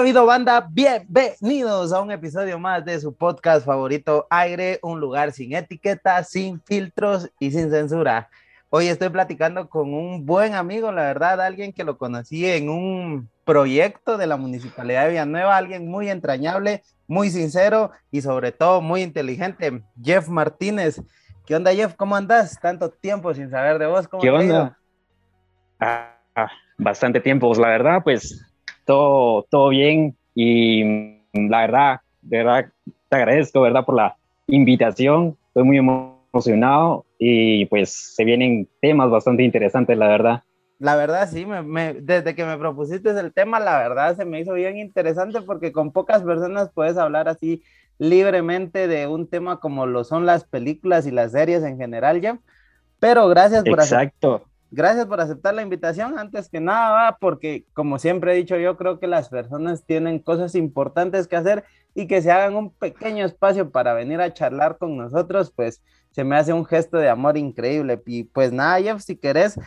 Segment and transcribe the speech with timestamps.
[0.00, 0.66] habido, banda?
[0.70, 6.58] Bienvenidos a un episodio más de su podcast favorito, Aire, un lugar sin etiqueta, sin
[6.62, 8.30] filtros y sin censura.
[8.70, 13.28] Hoy estoy platicando con un buen amigo, la verdad, alguien que lo conocí en un
[13.44, 19.02] proyecto de la Municipalidad de Villanueva, alguien muy entrañable, muy sincero y sobre todo muy
[19.02, 21.02] inteligente, Jeff Martínez.
[21.44, 21.94] ¿Qué onda, Jeff?
[21.94, 22.58] ¿Cómo andas?
[22.58, 24.08] Tanto tiempo sin saber de vos.
[24.18, 24.78] ¿Qué onda?
[25.78, 28.49] Ah, ah, bastante tiempo, pues, la verdad, pues
[28.90, 30.82] todo, todo bien y
[31.32, 32.72] la verdad, de verdad,
[33.08, 33.84] te agradezco, ¿verdad?
[33.84, 34.16] Por la
[34.48, 40.42] invitación, estoy muy emocionado y pues se vienen temas bastante interesantes, la verdad.
[40.80, 44.54] La verdad, sí, me, desde que me propusiste el tema, la verdad se me hizo
[44.54, 47.62] bien interesante porque con pocas personas puedes hablar así
[47.98, 52.40] libremente de un tema como lo son las películas y las series en general, ya.
[52.98, 56.18] Pero gracias por Exacto gracias por aceptar la invitación.
[56.18, 60.54] Antes que nada, porque como siempre he dicho, yo creo que las personas tienen cosas
[60.54, 61.64] importantes que hacer
[61.94, 65.82] y que se hagan un pequeño espacio para venir a charlar con nosotros, pues
[66.12, 68.00] se me hace un gesto de amor increíble.
[68.06, 69.58] Y pues nada, Jeff, si querés,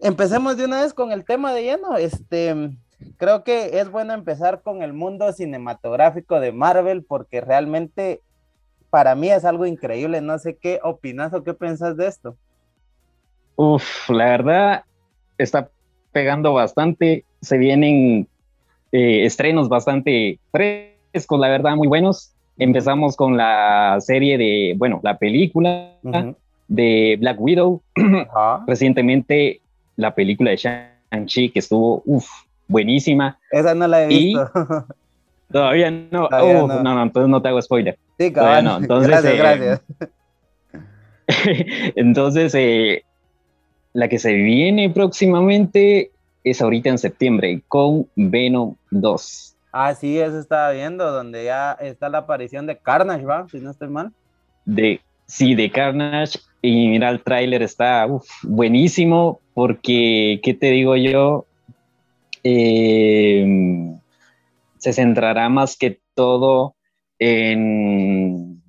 [0.00, 1.96] empecemos de una vez con el tema de lleno.
[1.96, 2.70] Este,
[3.16, 8.22] creo que es bueno empezar con el mundo cinematográfico de Marvel porque realmente
[8.90, 10.20] para mí es algo increíble.
[10.20, 12.36] No sé qué opinas o qué piensas de esto.
[13.58, 14.84] Uf, la verdad
[15.36, 15.68] está
[16.12, 17.24] pegando bastante.
[17.40, 18.28] Se vienen
[18.92, 22.32] eh, estrenos bastante frescos, la verdad, muy buenos.
[22.56, 25.90] Empezamos con la serie de, bueno, la película
[26.68, 27.82] de Black Widow.
[28.68, 29.60] Recientemente
[29.96, 32.28] la película de Shang-Chi, que estuvo, uf,
[32.68, 33.40] buenísima.
[33.50, 34.52] Esa no la he visto.
[35.52, 36.28] todavía no.
[36.30, 36.82] no.
[36.84, 37.02] no.
[37.02, 37.98] entonces no te hago spoiler.
[38.20, 38.64] Sí, cabrón.
[38.64, 38.76] No.
[38.76, 39.82] Entonces, gracias, eh, gracias.
[41.96, 43.02] entonces, eh,
[43.92, 46.10] la que se viene próximamente
[46.44, 49.56] es ahorita en septiembre con Venom 2.
[49.72, 53.46] Ah, sí, eso estaba viendo, donde ya está la aparición de Carnage, ¿va?
[53.50, 54.12] Si no estoy mal.
[54.64, 56.38] De, sí, de Carnage.
[56.62, 58.06] Y mira, el tráiler está
[58.42, 61.46] buenísimo porque, ¿qué te digo yo?
[62.42, 63.94] Eh,
[64.78, 66.74] se centrará más que todo
[67.18, 68.62] en,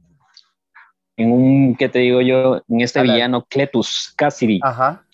[1.18, 2.62] en un, ¿qué te digo yo?
[2.68, 4.60] En este villano Cletus Cassidy.
[4.62, 5.06] Ajá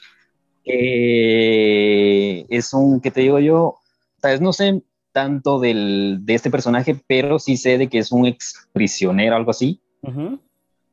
[0.66, 3.78] es un, ¿qué te digo yo?
[4.22, 4.82] Tal vez no sé
[5.12, 9.52] tanto del, de este personaje, pero sí sé de que es un ex prisionero, algo
[9.52, 9.80] así.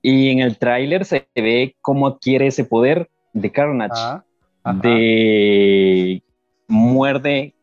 [0.00, 4.24] Y en el tráiler se ve cómo adquiere ese poder de Carnage, ah,
[4.82, 6.22] de
[6.68, 7.54] muerde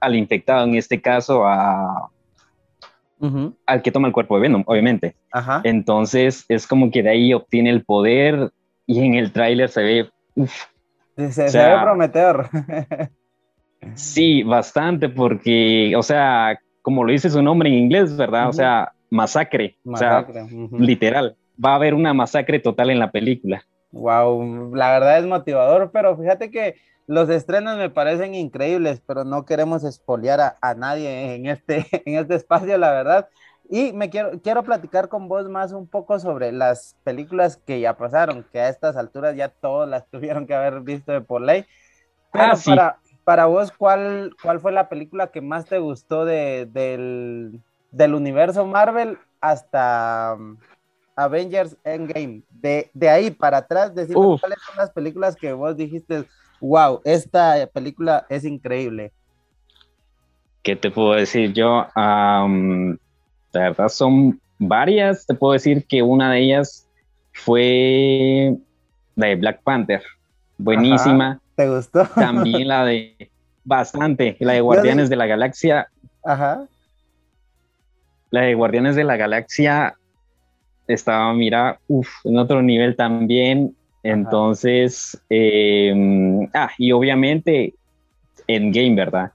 [0.00, 2.10] al infectado, en este caso a,
[3.66, 5.16] al que toma el cuerpo de Venom, obviamente.
[5.64, 8.52] Entonces es como que de ahí obtiene el poder
[8.86, 10.10] y en el tráiler se ve
[11.16, 12.36] se, debe prometer.
[13.94, 18.48] sí, bastante, porque, o sea, como lo dice su nombre en inglés, ¿verdad?
[18.48, 19.78] O sea, masacre.
[19.84, 20.26] O sea,
[20.78, 21.36] literal.
[21.62, 23.62] Va a haber una masacre total en la película.
[23.92, 26.74] Wow, la verdad es motivador, pero fíjate que
[27.06, 32.16] los estrenos me parecen increíbles, pero no queremos espoliar a, a, nadie en este, en
[32.16, 33.28] este espacio, la verdad.
[33.68, 37.96] Y me quiero, quiero platicar con vos más un poco sobre las películas que ya
[37.96, 41.64] pasaron, que a estas alturas ya todas las tuvieron que haber visto de por ley.
[42.32, 46.66] Pero ah, para, para vos, ¿cuál, ¿cuál fue la película que más te gustó de,
[46.66, 50.36] del, del universo Marvel hasta,
[51.16, 52.42] Avengers Endgame.
[52.50, 56.24] De, de ahí para atrás, decimos cuáles son las películas que vos dijiste,
[56.60, 59.12] wow, esta película es increíble.
[60.62, 61.86] ¿Qué te puedo decir yo?
[63.54, 65.26] La verdad son varias.
[65.26, 66.88] Te puedo decir que una de ellas
[67.32, 68.56] fue
[69.16, 70.02] la de Black Panther.
[70.58, 71.40] Buenísima.
[71.56, 72.06] ¿Te gustó?
[72.14, 73.30] También la de
[73.64, 75.88] bastante, la de Guardianes de la Galaxia.
[76.24, 76.66] Ajá.
[78.30, 79.94] La de Guardianes de la Galaxia
[80.86, 83.74] estaba, mira, uff, en otro nivel también.
[84.02, 87.74] Entonces, em, ah, y obviamente
[88.46, 89.32] en game, ¿verdad?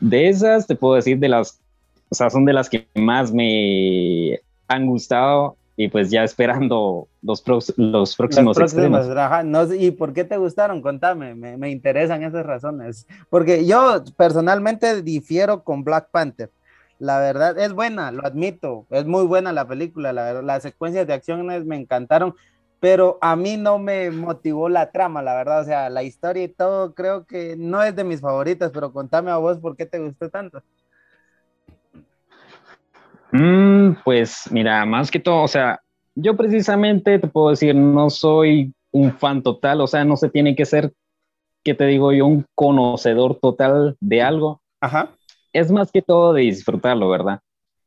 [0.00, 1.60] De esas te puedo decir de las,
[2.08, 7.44] o sea, son de las que más me han gustado y pues ya esperando los,
[7.76, 10.82] los próximos, los ¿Y por qué te gustaron?
[10.82, 13.06] Contame, me, me, interesan esas razones.
[13.30, 16.50] Porque yo personalmente difiero con Black Panther.
[16.98, 21.06] La verdad es buena, lo admito, es muy buena la película, la verdad, las secuencias
[21.06, 22.34] de acciones me encantaron,
[22.80, 26.48] pero a mí no me motivó la trama, la verdad, o sea, la historia y
[26.48, 30.00] todo creo que no es de mis favoritas, pero contame a vos por qué te
[30.00, 30.60] gustó tanto.
[33.32, 35.80] Mm, pues mira, más que todo, o sea,
[36.14, 40.56] yo precisamente te puedo decir, no soy un fan total, o sea, no se tiene
[40.56, 40.92] que ser,
[41.62, 44.62] que te digo yo, un conocedor total de algo.
[44.80, 45.10] Ajá.
[45.52, 47.40] Es más que todo de disfrutarlo, ¿verdad?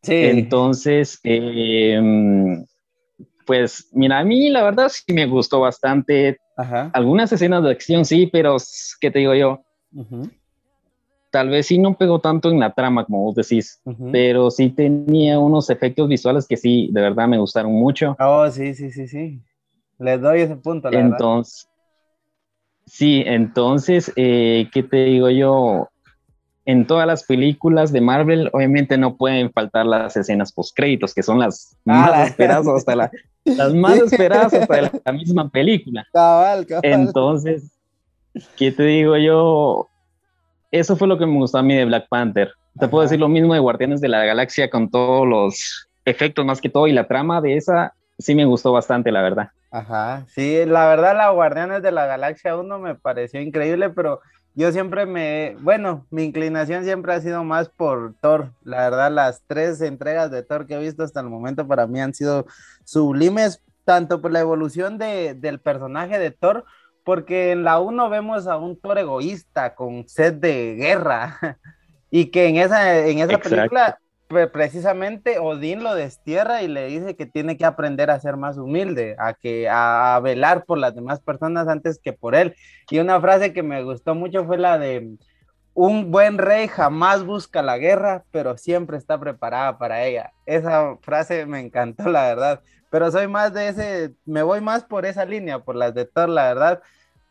[0.03, 0.15] Sí.
[0.15, 2.65] Entonces, em,
[3.45, 6.39] pues mira, a mí la verdad sí me gustó bastante.
[6.57, 6.89] Ajá.
[6.93, 8.57] Algunas escenas de acción sí, pero
[8.99, 9.61] ¿qué te digo yo?
[11.31, 13.81] Tal vez sí no pegó tanto en la trama, como vos decís,
[14.11, 18.15] pero sí tenía unos efectos visuales que sí, de verdad me gustaron mucho.
[18.19, 19.41] Oh, sí, sí, sí, sí.
[19.97, 21.67] Les doy ese punto, la entonces,
[22.85, 25.87] Sí, entonces, eh, ¿qué te digo yo?
[26.65, 31.39] En todas las películas de Marvel, obviamente no pueden faltar las escenas post-créditos, que son
[31.39, 33.11] las ah, más esperadas hasta la,
[33.45, 36.05] las más esperadas hasta la, misma película.
[36.11, 36.83] Cabal, cabal.
[36.83, 37.71] Entonces,
[38.57, 39.90] ¿qué te digo yo?
[40.71, 42.51] Eso fue lo que me gustó a mí de Black Panther.
[42.79, 46.61] Te puedo decir lo mismo de Guardianes de la Galaxia con todos los efectos más
[46.61, 49.49] que todo y la trama de esa sí me gustó bastante, la verdad.
[49.71, 54.21] Ajá, sí, la verdad la Guardianes de la Galaxia 1 me pareció increíble, pero
[54.53, 58.51] yo siempre me, bueno, mi inclinación siempre ha sido más por Thor.
[58.63, 62.01] La verdad, las tres entregas de Thor que he visto hasta el momento para mí
[62.01, 62.45] han sido
[62.83, 66.65] sublimes, tanto por la evolución de, del personaje de Thor,
[67.03, 71.57] porque en la 1 vemos a un Thor egoísta con sed de guerra
[72.09, 73.97] y que en esa, en esa película
[74.51, 79.15] precisamente Odín lo destierra y le dice que tiene que aprender a ser más humilde,
[79.19, 82.55] a que a, velar por las demás personas antes que por él.
[82.89, 85.17] Y una frase que me gustó mucho fue la de
[85.73, 90.31] un buen rey jamás busca la guerra, pero siempre está preparada para ella.
[90.45, 95.05] Esa frase me encantó, la verdad pero soy más de ese, me voy más por
[95.05, 96.81] esa línea, por las de Thor, la verdad,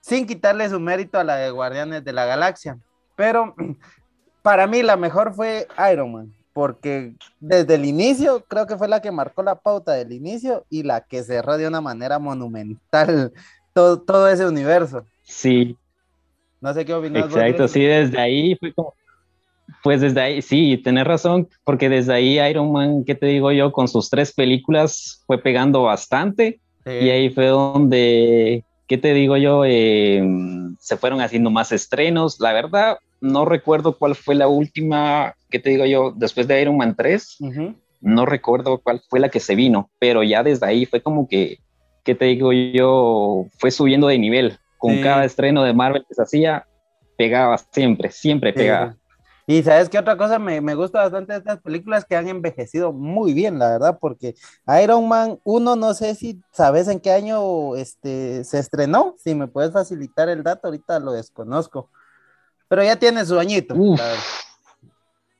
[0.00, 2.78] sin quitarle su mérito a la de Guardianes de la Galaxia.
[3.14, 3.54] Pero
[4.42, 9.02] para mí la mejor fue Iron Man, porque desde el inicio creo que fue la
[9.02, 13.32] que marcó la pauta del inicio y la que cerró de una manera monumental
[13.74, 15.04] todo, todo ese universo.
[15.24, 15.76] Sí.
[16.62, 17.26] No sé qué opinas.
[17.26, 18.94] Exacto, sí, desde ahí fue como,
[19.82, 23.72] pues desde ahí, sí, tenés razón, porque desde ahí Iron Man, ¿qué te digo yo?
[23.72, 29.64] Con sus tres películas fue pegando bastante y ahí fue donde, ¿qué te digo yo?
[29.64, 32.40] Em, se fueron haciendo más estrenos.
[32.40, 36.12] La verdad, no recuerdo cuál fue la última, ¿qué te digo yo?
[36.16, 37.38] Después de Iron Man 3,
[38.00, 41.58] no recuerdo cuál fue la que se vino, pero ya desde ahí fue como que,
[42.02, 43.46] ¿qué te digo yo?
[43.58, 44.58] Fue subiendo de nivel.
[44.78, 46.66] Con cada estreno de Marvel que se hacía,
[47.18, 48.96] pegaba siempre, siempre pegaba.
[49.50, 52.92] Y sabes qué otra cosa me, me, gusta bastante de estas películas que han envejecido
[52.92, 54.36] muy bien, la verdad, porque
[54.80, 59.48] Iron Man 1, no sé si sabes en qué año este, se estrenó, si me
[59.48, 61.90] puedes facilitar el dato, ahorita lo desconozco,
[62.68, 63.74] pero ya tiene su añito.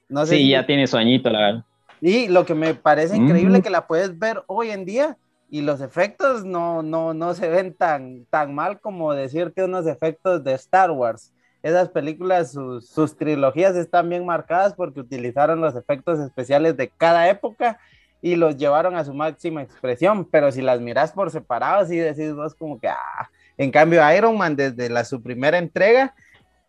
[0.09, 1.65] No sé sí, ya tiene su añito, la verdad.
[2.01, 3.63] Y lo que me parece increíble mm.
[3.63, 5.19] que la puedes ver hoy en día
[5.51, 10.43] y los efectos no, no, no se ven tan, tan mal como decirte unos efectos
[10.43, 16.77] de Star Wars esas películas, sus, trilogías están bien marcadas porque utilizaron los efectos especiales
[16.77, 17.79] de cada época
[18.23, 22.35] y los llevaron a su máxima expresión, pero si las miras por separado, sí decís
[22.35, 26.15] vos como que, ah, en cambio Iron Man desde la, su primera entrega,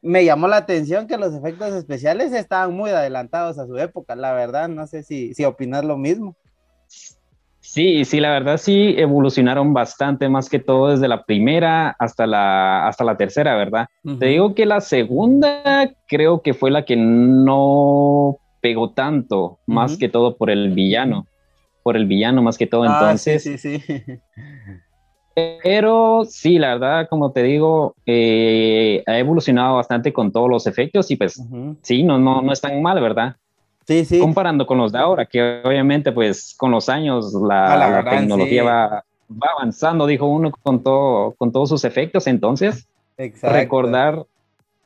[0.02, 4.34] me llamó la atención que los efectos especiales estaban muy adelantados a su época, la
[4.34, 6.36] verdad, no sé si, si opinas lo mismo.
[7.62, 12.88] Sí, sí, la verdad sí evolucionaron bastante, más que todo desde la primera hasta la,
[12.88, 13.88] hasta la tercera, ¿verdad?
[14.20, 20.10] Te digo que la segunda creo que fue la que no pegó tanto, más que
[20.10, 21.26] todo por el villano.
[21.84, 22.84] por el villano más que todo.
[22.84, 24.20] Ah, entonces, sí, sí, sí.
[25.64, 31.10] Pero sí, la verdad, como te digo, eh, ha evolucionado bastante con todos los efectos
[31.10, 31.42] y pues
[31.82, 33.36] sí, no, no, no es tan mal, ¿verdad?
[33.88, 34.20] Sí, sí.
[34.20, 37.96] Comparando con los de ahora, que obviamente pues con los años la, Ah, la la
[37.98, 38.68] verdad, tecnología sí.
[38.68, 42.28] va, va avanzando, dijo uno, con, todo, con todos sus efectos.
[42.28, 43.58] Entonces, Exacto.
[43.58, 44.26] recordar,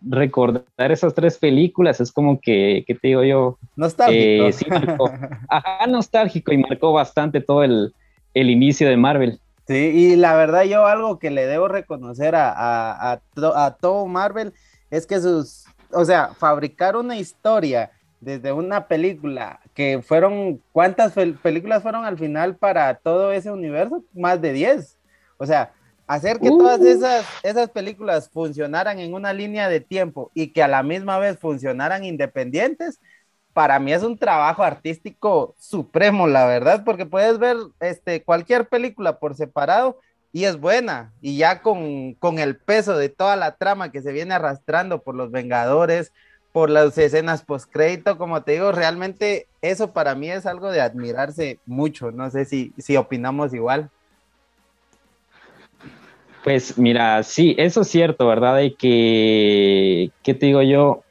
[0.01, 3.57] recordar esas tres películas es como que, ¿qué te digo yo?
[3.75, 4.47] Nostálgico.
[4.47, 5.11] Eh, sí, marcó.
[5.49, 7.93] Ajá, nostálgico y marcó bastante todo el,
[8.33, 9.39] el inicio de Marvel.
[9.67, 13.75] Sí, y la verdad yo algo que le debo reconocer a, a, a, to- a
[13.75, 14.53] todo Marvel
[14.91, 17.91] es que sus, o sea, fabricar una historia
[18.25, 24.03] desde una película que fueron, ¿cuántas fel- películas fueron al final para todo ese universo?
[24.13, 24.97] Más de 10.
[25.37, 25.73] O sea,
[26.07, 26.87] hacer que todas Uh.
[26.87, 31.39] esas, esas películas funcionaran en una línea de tiempo y que a la misma vez
[31.39, 32.99] funcionaran independientes,
[33.53, 39.19] para mí es un trabajo artístico supremo, la verdad, porque puedes ver este, cualquier película
[39.19, 39.99] por separado
[40.33, 44.11] y es buena, y ya con, con el peso de toda la trama que se
[44.11, 46.11] viene arrastrando por los Vengadores,
[46.55, 51.59] por las escenas post-crédito, como te digo, realmente eso para mí es algo de admirarse
[51.65, 53.89] mucho, no sé si, si opinamos igual.
[56.45, 58.55] Pues mira, sí, eso es cierto, ¿verdad?
[58.55, 61.03] De que, ¿qué te digo yo?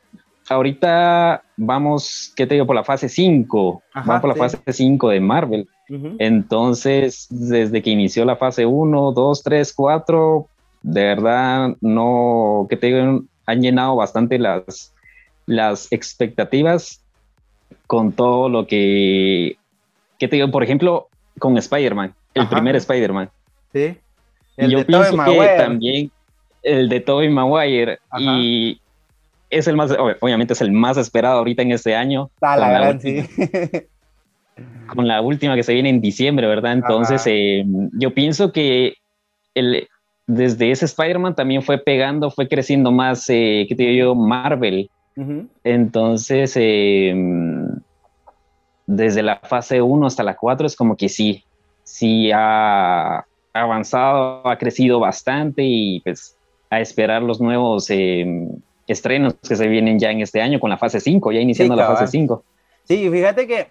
[0.49, 2.67] Ahorita vamos, ¿qué te digo?
[2.67, 4.57] Por la fase 5, Ajá, vamos por la sí.
[4.57, 5.69] fase 5 de Marvel.
[6.19, 10.49] Entonces, desde que inició la fase 1, 2, 3, 4,
[10.81, 13.25] de verdad, no, ¿qué te digo?
[13.45, 14.94] Han llenado bastante las,
[15.47, 17.01] las expectativas
[17.87, 19.57] con todo lo que,
[20.19, 20.51] ¿qué te digo?
[20.51, 21.09] Por ejemplo,
[21.39, 22.51] con Spider-Man, el Ajá.
[22.51, 23.31] primer Spider-Man.
[23.73, 23.97] Sí.
[24.57, 25.57] Y yo de pienso que Maguire.
[25.57, 26.11] también
[26.63, 28.23] el de Tobey Maguire Ajá.
[28.39, 28.81] y
[29.51, 32.31] es el más, ob- obviamente es el más esperado ahorita en este año.
[32.41, 33.81] Ah, la con, la gran, última, sí.
[34.95, 36.73] con la última que se viene en diciembre, ¿verdad?
[36.73, 38.95] Entonces eh, yo pienso que
[39.55, 39.89] el,
[40.27, 44.15] desde ese Spider-Man también fue pegando, fue creciendo más, eh, ¿qué te digo yo?
[44.15, 44.89] Marvel.
[45.63, 47.15] Entonces, eh,
[48.87, 51.45] desde la fase 1 hasta la 4 es como que sí,
[51.85, 56.37] sí ha avanzado, ha crecido bastante y pues
[56.71, 58.27] a esperar los nuevos eh,
[58.87, 61.81] estrenos que se vienen ya en este año con la fase 5, ya iniciando Sí,
[61.81, 62.45] la fase 5.
[62.85, 63.69] Sí, fíjate que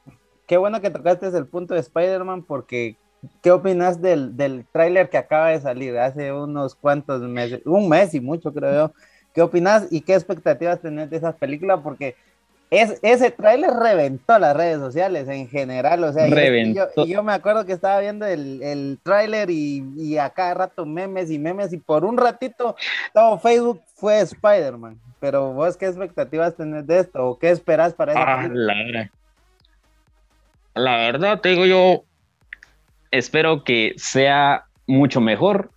[0.47, 2.95] qué bueno que tocaste el punto de Spider-Man porque
[3.41, 7.61] ¿qué opinas del, del tráiler que acaba de salir hace unos cuantos meses?
[7.65, 8.93] Un mes y mucho creo yo.
[9.33, 11.77] ¿Qué opinas y qué expectativas tenés de esa película?
[11.77, 12.15] Porque
[12.69, 16.27] es, ese tráiler reventó las redes sociales en general, o sea.
[16.27, 20.53] Yo, y yo me acuerdo que estaba viendo el, el tráiler y, y a cada
[20.53, 22.75] rato memes y memes y por un ratito
[23.13, 24.99] todo Facebook fue Spider-Man.
[25.19, 27.25] Pero vos, ¿qué expectativas tenés de esto?
[27.25, 29.09] ¿O qué esperás para esa Ah, la verdad.
[30.75, 32.03] La verdad, te digo yo,
[33.11, 35.69] espero que sea mucho mejor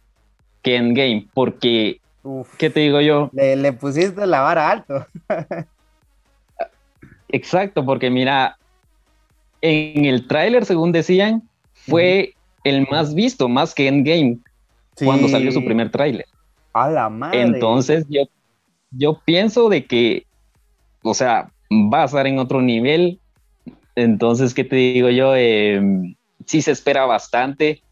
[0.63, 2.57] que Endgame, porque, Uf.
[2.57, 3.31] ¿qué te digo yo?
[3.33, 5.07] Le, le pusiste la vara alto.
[7.29, 8.59] Exacto, porque mira,
[9.61, 14.39] en el tráiler, según decían, fue el más visto, más que Endgame,
[15.05, 16.27] cuando salió su primer tráiler.
[16.73, 17.43] A la madre.
[17.43, 18.23] Entonces, yo,
[18.91, 20.27] yo pienso de que,
[21.03, 23.21] o sea, va a estar en otro nivel.
[23.95, 25.37] Entonces, ¿qué te digo yo?
[25.37, 25.81] Eh,
[26.45, 27.83] sí se espera bastante,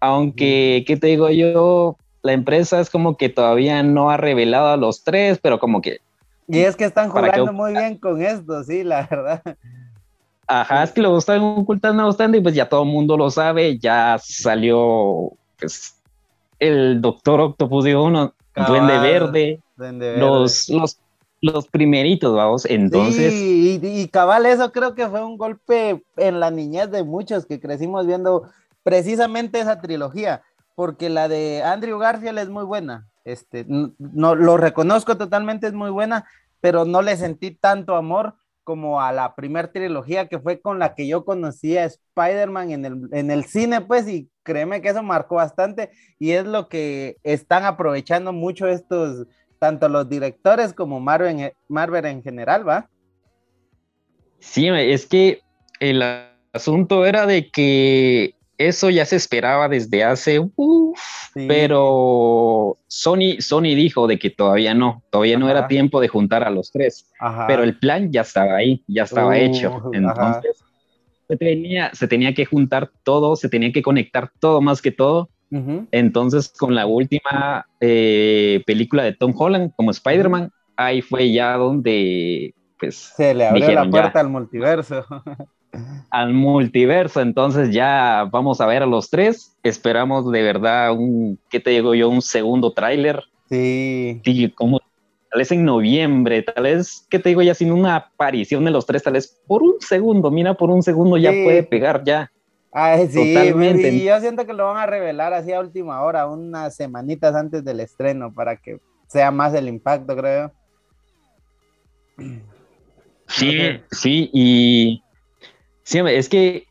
[0.00, 1.96] aunque, ¿qué te digo yo?
[2.26, 6.00] La empresa es como que todavía no ha revelado a los tres, pero como que
[6.48, 9.42] Y es que están ¿Para qué jugando muy bien con esto, sí, la verdad.
[10.48, 13.78] Ajá, es que lo están ocultando bastante y pues ya todo el mundo lo sabe,
[13.78, 15.96] ya salió pues,
[16.58, 20.20] el Doctor Octopus, digo uno, Duende Cabal, Verde, Duende Verde.
[20.20, 20.98] los, los,
[21.40, 26.40] los primeritos, vamos, entonces, Sí, y, y cabal, eso creo que fue un golpe en
[26.40, 28.44] la niñez de muchos que crecimos viendo
[28.84, 30.42] precisamente esa trilogía,
[30.76, 33.08] porque la de Andrew Garfield es muy buena.
[33.24, 36.24] Este, no lo reconozco totalmente, es muy buena,
[36.60, 40.94] pero no le sentí tanto amor como a la primer trilogía que fue con la
[40.94, 45.02] que yo conocí a Spider-Man en el, en el cine, pues, y créeme que eso
[45.02, 49.26] marcó bastante y es lo que están aprovechando mucho estos,
[49.58, 52.88] tanto los directores como Marvel Marvel en general, ¿va?
[54.38, 55.40] sí, es que
[55.80, 56.02] el
[56.52, 60.98] asunto era de que eso ya se esperaba desde hace, uf,
[61.34, 61.44] Sí.
[61.48, 66.50] pero Sony, Sony dijo de que todavía no, todavía no era tiempo de juntar a
[66.50, 67.10] los tres.
[67.20, 67.46] Ajá.
[67.46, 69.90] pero el plan ya estaba ahí, ya estaba Uh, hecho.
[69.92, 70.64] Entonces,
[71.28, 75.28] se tenía, se tenía que juntar todo, se tenía que conectar todo más que todo.
[75.92, 82.54] Entonces, con la última eh, película de Tom Holland como Spider-Man, ahí fue ya donde,
[82.78, 84.02] pues, Se le abrió dijeron la ya.
[84.02, 85.04] puerta al multiverso.
[86.10, 87.20] al multiverso.
[87.20, 89.56] Entonces ya vamos a ver a los tres.
[89.62, 92.08] Esperamos de verdad un, ¿qué te digo yo?
[92.08, 93.24] Un segundo tráiler.
[93.48, 94.20] Sí.
[94.24, 97.54] Sí, como tal vez en noviembre, tal vez, ¿qué te digo ya?
[97.54, 101.16] Sin una aparición de los tres, tal vez por un segundo, mira, por un segundo
[101.16, 102.30] ya puede pegar ya.
[102.72, 103.88] Ay, sí, Totalmente.
[103.88, 107.64] y yo siento que lo van a revelar así a última hora, unas semanitas antes
[107.64, 110.52] del estreno, para que sea más el impacto, creo.
[113.28, 115.02] Sí, sí, y
[115.86, 116.66] sí, es que,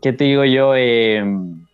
[0.00, 0.74] ¿qué te digo yo?
[0.74, 1.66] Em,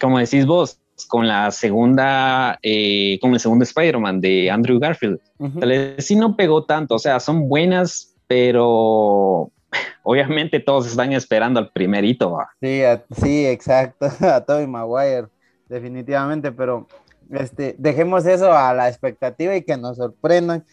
[0.00, 5.20] como decís vos, con la segunda, eh, con el segundo Spider-Man de Andrew Garfield,
[5.58, 9.50] tal vez sí no pegó tanto, o sea, son buenas, pero
[10.02, 12.36] obviamente todos están esperando al primerito.
[12.60, 12.82] Sí,
[13.22, 15.28] sí, exacto, a Tobey Maguire,
[15.68, 16.86] definitivamente, pero
[17.30, 20.64] este, dejemos eso a la expectativa y que nos sorprendan.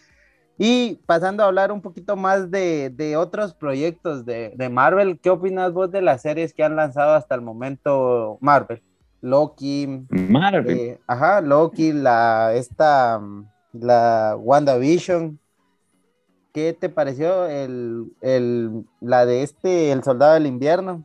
[0.60, 5.90] Y pasando a hablar un poquito más de, otros proyectos de, Marvel, ¿qué opinas vos
[5.92, 8.82] de las series que han lanzado hasta el momento Marvel?
[9.20, 10.04] Loki.
[10.10, 10.76] Marvel.
[10.76, 13.20] Eh, ajá, Loki, la, esta,
[13.72, 15.38] la WandaVision.
[16.52, 18.06] ¿Qué te pareció el,
[19.00, 21.04] la de este, El Soldado del Invierno?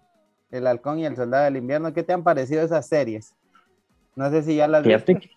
[0.49, 1.93] El Halcón y el Soldado del Invierno.
[1.93, 3.35] ¿Qué te han parecido esas series?
[4.15, 5.29] No sé si ya las viste.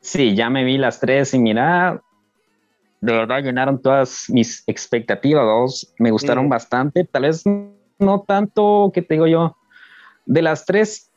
[0.00, 2.02] Sí, ya me vi las tres y mira,
[3.00, 7.44] de verdad llenaron todas mis expectativas, dos me gustaron bastante, tal vez
[7.98, 9.56] no tanto, que te digo yo,
[10.26, 11.10] de las tres,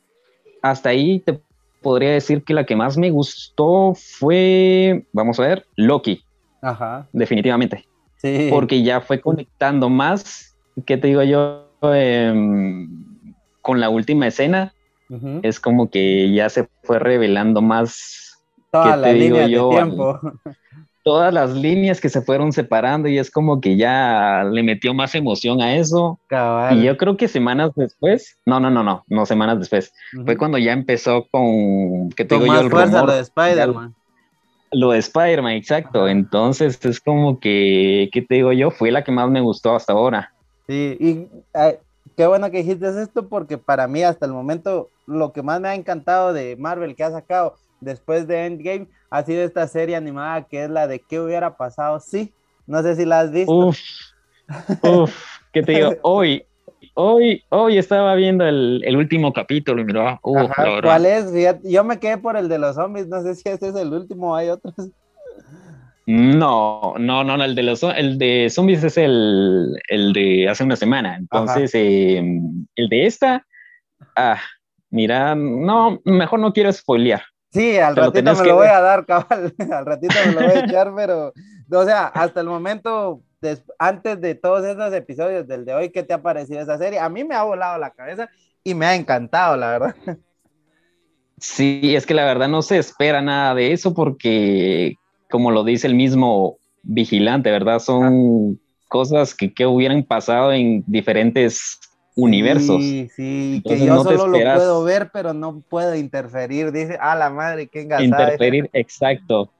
[0.62, 1.40] hasta ahí te
[1.82, 6.24] podría decir que la que más me gustó fue, vamos a ver, Loki.
[6.62, 7.06] Ajá.
[7.12, 7.86] Definitivamente.
[8.16, 8.48] Sí.
[8.50, 12.88] Porque ya fue conectando más, que te digo yo, em,
[13.60, 14.72] con la última escena.
[15.42, 18.42] Es como que ya se fue revelando más.
[18.72, 20.18] Toda la línea de tiempo.
[21.04, 25.14] Todas las líneas que se fueron separando y es como que ya le metió más
[25.14, 26.18] emoción a eso.
[26.72, 29.92] Y yo creo que semanas después, no, no, no, no, no semanas después,
[30.24, 32.60] fue cuando ya empezó con, ¿qué te digo yo?
[32.60, 33.94] El rumor, lo de Spider-Man.
[34.72, 36.08] Lo de Spider-Man, exacto.
[36.08, 38.70] Entonces es como que, ¿qué te digo yo?
[38.70, 40.32] Fue la que más me gustó hasta ahora.
[40.66, 41.28] Sí, y
[42.16, 45.68] qué bueno que dijiste esto porque para mí hasta el momento lo que más me
[45.68, 50.46] ha encantado de Marvel que ha sacado después de Endgame ha sido esta serie animada
[50.48, 52.32] que es la de qué hubiera pasado sí
[52.66, 53.52] no sé si la has visto.
[53.52, 53.78] Uf,
[54.82, 55.14] uf
[55.52, 56.44] qué te digo hoy
[56.94, 61.26] hoy hoy estaba viendo el, último capítulo y mira cuál es
[61.62, 64.34] yo me quedé por el de los zombies no sé si este es el último
[64.34, 64.74] hay otros.
[66.06, 71.16] No, no, no, el de los el de zombies es el, de hace una semana.
[71.16, 73.46] Entonces, em, el de esta,
[74.14, 74.38] ah,
[74.90, 77.22] mira, no, mejor no quiero spoilear.
[77.54, 79.54] Sí, al ratito me lo voy a dar, cabal.
[79.72, 81.32] al ratito me lo voy a echar, pero,
[81.70, 83.22] o sea, hasta el momento,
[83.78, 86.98] antes de todos esos episodios del de hoy, ¿qué te ha parecido esa serie?
[86.98, 88.28] A mí me ha volado la cabeza
[88.64, 89.94] y me ha encantado, la verdad.
[91.38, 94.96] Sí, es que la verdad no se espera nada de eso porque,
[95.30, 97.78] como lo dice el mismo vigilante, ¿verdad?
[97.78, 101.78] Son cosas que, que hubieran pasado en diferentes
[102.16, 102.80] universos.
[102.80, 106.72] Sí, sí, que yo solo lo puedo ver, pero no puedo interferir.
[106.72, 108.04] Dice, a la madre, qué engasada.
[108.04, 109.50] Interferir, exacto.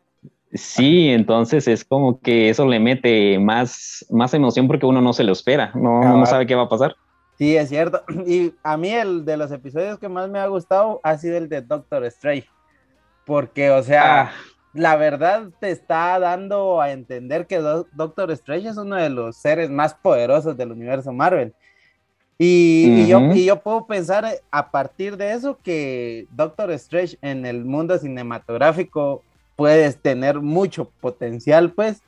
[0.52, 5.24] Sí, entonces es como que eso le mete más, más emoción porque uno no se
[5.24, 6.94] lo espera, no, no sabe qué va a pasar.
[7.38, 8.02] Sí, es cierto.
[8.26, 11.48] Y a mí el de los episodios que más me ha gustado ha sido el
[11.48, 12.48] de Doctor Strange.
[13.26, 14.30] Porque, o sea, ah.
[14.74, 19.70] la verdad te está dando a entender que Doctor Strange es uno de los seres
[19.70, 21.54] más poderosos del universo Marvel.
[22.38, 27.46] Y, yo, y, yo, puedo pensar eh, a partir de eso que Doctor Strange en
[27.46, 29.22] el mundo cinematográfico
[29.54, 32.02] puedes tener mucho potencial, pues,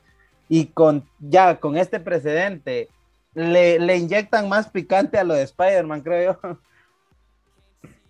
[0.48, 2.88] y con ya con este precedente
[3.34, 6.58] le, le inyectan más picante a lo de Spider-Man, creo yo.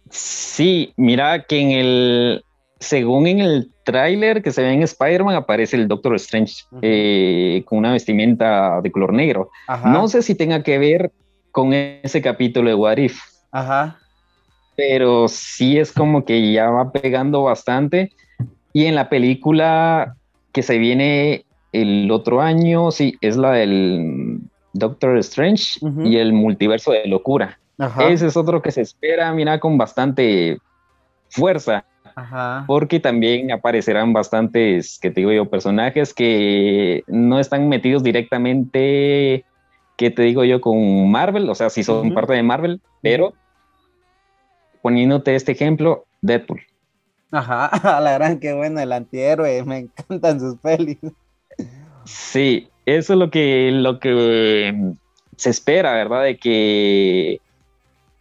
[0.08, 2.44] Sí, mira que en el,
[2.78, 7.78] según en el tráiler que se ve en Spider-Man, aparece el Doctor Strange eh, con
[7.78, 9.50] una vestimenta de color negro.
[9.84, 11.12] No sé si tenga que ver
[11.56, 13.18] con ese capítulo de What If.
[13.50, 13.96] Ajá.
[14.76, 18.12] Pero sí es como que ya va pegando bastante.
[18.74, 20.16] Y en la película
[20.52, 24.40] que se viene el otro año, sí, es la del
[24.74, 27.58] Doctor Strange y el multiverso de locura.
[27.78, 28.06] Ajá.
[28.10, 30.58] Ese es otro que se espera, mira, con bastante
[31.30, 31.86] fuerza.
[32.14, 32.64] Ajá.
[32.66, 39.46] Porque también aparecerán bastantes, que te digo yo, personajes que no están metidos directamente
[39.96, 41.48] ¿qué te digo yo con Marvel?
[41.48, 43.34] O sea, sí son parte de Marvel, pero
[44.82, 46.60] poniéndote este ejemplo, Deadpool.
[47.30, 50.98] Ajá, a la gran que bueno, el antihéroe, me encantan sus pelis.
[52.04, 54.94] Sí, eso es lo que, lo que
[55.36, 56.22] se espera, ¿verdad?
[56.22, 57.40] De que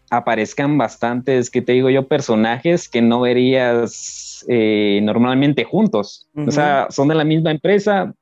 [0.10, 6.28] aparezcan bastantes, que te digo yo, personajes que no verías eh, normalmente juntos.
[6.36, 8.14] O sea, son de la misma empresa,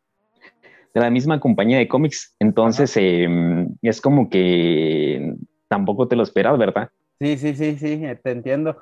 [0.94, 2.36] de la misma compañía de cómics.
[2.40, 5.36] Entonces, em, es como que
[5.68, 6.90] tampoco te lo esperas, ¿verdad?
[7.20, 8.78] Sí, sí, sí, sí, te entiendo.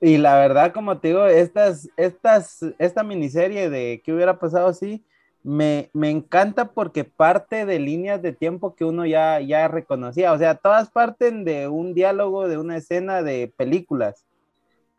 [0.00, 5.04] Y la verdad, como te digo, estas, estas, esta miniserie de qué hubiera pasado así,
[5.42, 10.32] me, me, encanta porque parte de líneas de tiempo que uno ya, ya reconocía.
[10.32, 14.24] O sea, todas parten de un diálogo, de una escena de películas.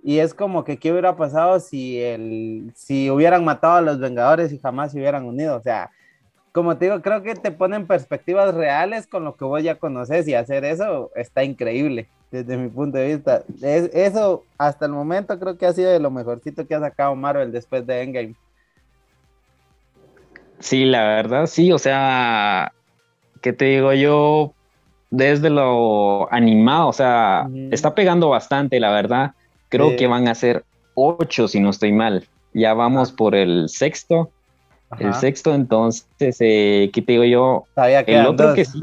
[0.02, 4.52] Y es como que qué hubiera pasado si, el, si hubieran matado a los Vengadores
[4.52, 5.58] y jamás se hubieran unido.
[5.58, 5.92] O sea,
[6.52, 10.28] como te digo, creo que te ponen perspectivas reales con lo que vos ya conoces
[10.28, 13.44] y hacer eso está increíble desde mi punto de vista.
[13.62, 17.52] eso hasta el momento creo que ha sido de lo mejorcito que ha sacado Marvel
[17.52, 18.36] después de Endgame.
[20.60, 22.74] Sí, la verdad, sí, o sea,
[23.42, 24.54] ¿qué te digo yo?
[25.10, 29.32] Desde lo animado, o sea, está pegando bastante, la verdad.
[29.70, 32.28] Creo que van a ser ocho, si no estoy mal.
[32.54, 34.32] Ya vamos por el sexto.
[34.98, 37.66] El sexto, entonces, eh, ¿qué te digo yo?
[37.76, 38.82] Todavía el otro que sí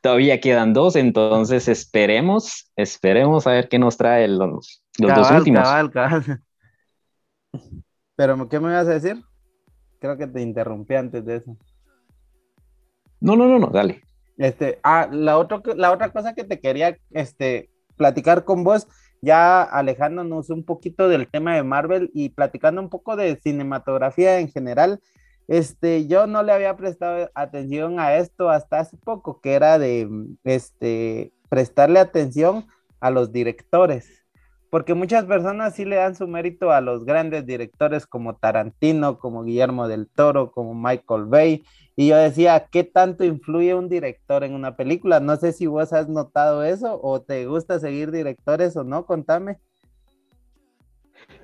[0.00, 5.68] todavía quedan dos, entonces esperemos, esperemos a ver qué nos trae los, los dos últimos.
[8.16, 9.22] Pero, ¿qué me vas a decir?
[9.98, 11.56] Creo que te interrumpí antes de eso.
[13.20, 14.02] No, no, no, no, dale.
[14.38, 18.86] Este, ah, la, otro, la otra cosa que te quería este, platicar con vos,
[19.22, 24.48] ya alejándonos un poquito del tema de Marvel y platicando un poco de cinematografía en
[24.48, 25.00] general,
[25.48, 30.08] este, yo no le había prestado atención a esto hasta hace poco, que era de,
[30.44, 32.66] este, prestarle atención
[33.00, 34.19] a los directores
[34.70, 39.44] porque muchas personas sí le dan su mérito a los grandes directores como Tarantino, como
[39.44, 41.64] Guillermo del Toro, como Michael Bay,
[41.96, 45.20] y yo decía, ¿qué tanto influye un director en una película?
[45.20, 49.58] No sé si vos has notado eso o te gusta seguir directores o no, contame.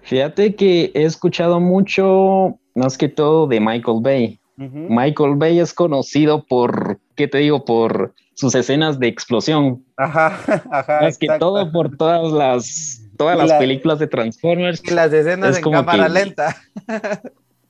[0.00, 4.40] Fíjate que he escuchado mucho, más que todo, de Michael Bay.
[4.56, 7.64] Michael Bay es conocido por, ¿qué te digo?
[7.64, 9.84] Por sus escenas de explosión.
[9.98, 10.38] Ajá,
[10.70, 11.06] ajá.
[11.06, 14.88] Es que todo por todas las todas las películas de Transformers.
[14.90, 16.56] las escenas en cámara lenta.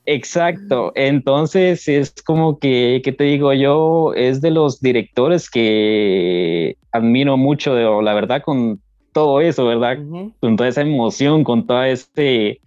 [0.09, 4.15] Exacto, entonces es como que, ¿qué te digo yo?
[4.15, 8.81] Es de los directores que admiro mucho, la verdad, con
[9.13, 9.99] todo eso, ¿verdad?
[10.41, 12.61] Con toda esa emoción, con toda este,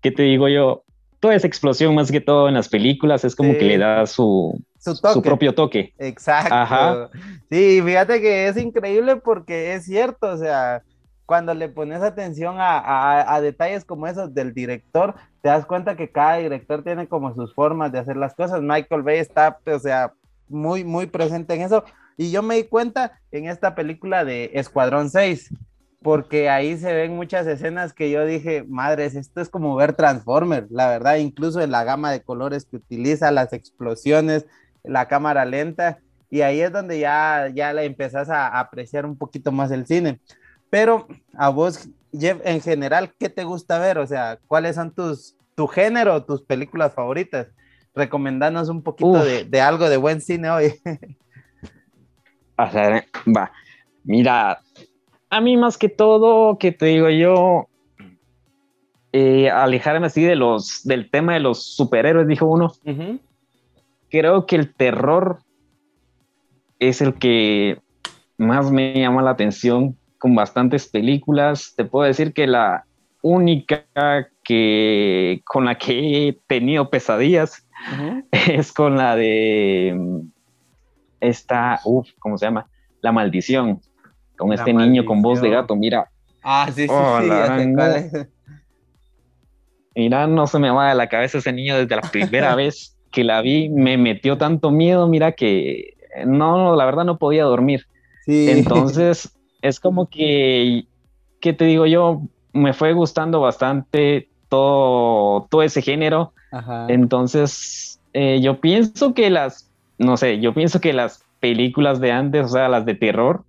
[0.00, 0.84] ¿qué te digo yo?
[1.18, 4.62] Toda esa explosión más que todo en las películas es como que le da su,
[4.78, 5.92] su, propio toque.
[5.98, 6.54] Exacto.
[6.54, 7.10] Ajá.
[7.50, 10.82] Sí, fíjate que es increíble porque es cierto, o sea,
[11.26, 16.36] cuando le pones atención a, detalles como esos del director, te das cuenta que cada
[16.36, 18.62] director tiene como sus formas de hacer las cosas.
[18.62, 20.12] Michael Bay está, o sea,
[20.48, 21.84] muy, muy presente en eso.
[22.16, 25.52] Y yo me di cuenta en esta película de Escuadrón 6,
[26.00, 30.70] porque ahí se ven muchas escenas que yo dije, madres, esto es como ver Transformers,
[30.70, 34.46] la verdad, incluso en la gama de colores que utiliza, las explosiones,
[34.84, 35.98] la cámara lenta,
[36.30, 40.20] y ahí es donde ya, ya le empezás a apreciar un poquito más el cine.
[40.70, 43.98] Pero a vos, Jeff, en general, ¿qué te gusta ver?
[43.98, 47.48] O sea, ¿cuáles son tus, tu género, tus películas favoritas?
[47.94, 50.74] Recomendanos un poquito de, algo de buen cine hoy.
[52.56, 53.50] a ver, va.
[54.04, 54.60] Mira,
[55.30, 57.68] a mí más que todo, que te digo yo,
[59.12, 62.72] eh, alejarme así de los, del tema de los superhéroes, dijo uno.
[64.10, 65.38] Creo que el terror
[66.78, 67.80] es el que
[68.36, 71.74] más me llama la atención con bastantes películas.
[71.76, 72.84] Te puedo decir que la
[73.22, 73.84] única
[74.44, 77.66] que con la que he tenido pesadillas
[78.30, 80.22] es con la de
[81.20, 82.66] esta, uff, ¿cómo se llama?
[83.00, 83.80] La maldición,
[84.36, 86.08] con este niño con voz de gato, mira.
[86.42, 88.26] Ah, sí, sí, oh, sí,
[89.96, 93.24] Mira, no se me va de la cabeza ese niño desde la primera vez que
[93.24, 97.86] la vi, me metió tanto miedo, mira que no, la verdad no podía dormir.
[98.24, 98.50] Sí.
[98.50, 99.35] Entonces,
[99.66, 100.86] es como que,
[101.40, 102.22] ¿qué te digo yo?
[102.52, 106.32] Me fue gustando bastante todo, todo ese género.
[106.88, 112.46] Entonces, eh, yo pienso que las, no sé, yo pienso que las películas de antes,
[112.46, 113.44] o sea, las de terror,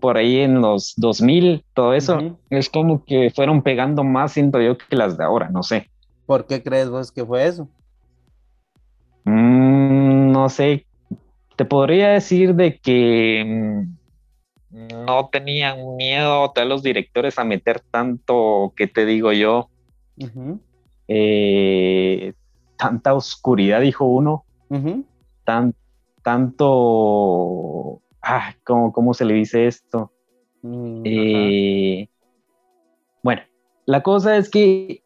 [0.00, 4.78] por ahí en los 2000, todo eso, es como que fueron pegando más, siento yo,
[4.78, 5.90] que las de ahora, no sé.
[6.24, 7.68] ¿Por qué crees vos que fue eso?
[9.24, 10.86] Mm, no sé,
[11.56, 13.99] te podría decir de que mm,
[14.70, 19.68] no tenían miedo todos los directores a meter tanto, ¿qué te digo yo?
[21.08, 22.32] Eh,
[22.76, 24.44] tanta oscuridad, dijo uno.
[25.44, 25.74] tan,
[26.22, 30.12] tanto, ah, ¿cómo, cómo se le dice esto?
[30.62, 32.08] Mm, Eh,
[33.22, 33.42] bueno,
[33.86, 35.02] la cosa es que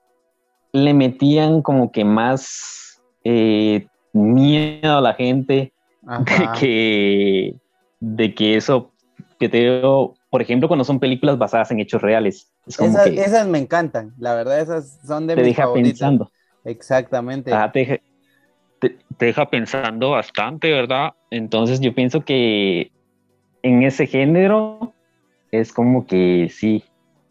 [0.73, 5.73] le metían como que más eh, miedo a la gente
[6.07, 7.55] ajá, de que,
[8.01, 8.93] de que eso,
[9.39, 13.13] que te digo, por ejemplo, cuando son películas basadas en hechos reales, es como Esas,
[13.15, 16.13] que esas me encantan, la verdad, esas son de te mis deja favoritas.
[16.13, 16.33] pensando.
[16.65, 17.51] Exactamente.
[17.51, 17.97] Ajá, te, deja,
[18.81, 21.11] te- te deja pensando bastante, ¿verdad?
[21.31, 22.93] Entonces yo pienso que
[23.63, 24.95] en ese género
[25.53, 26.85] es como que sí,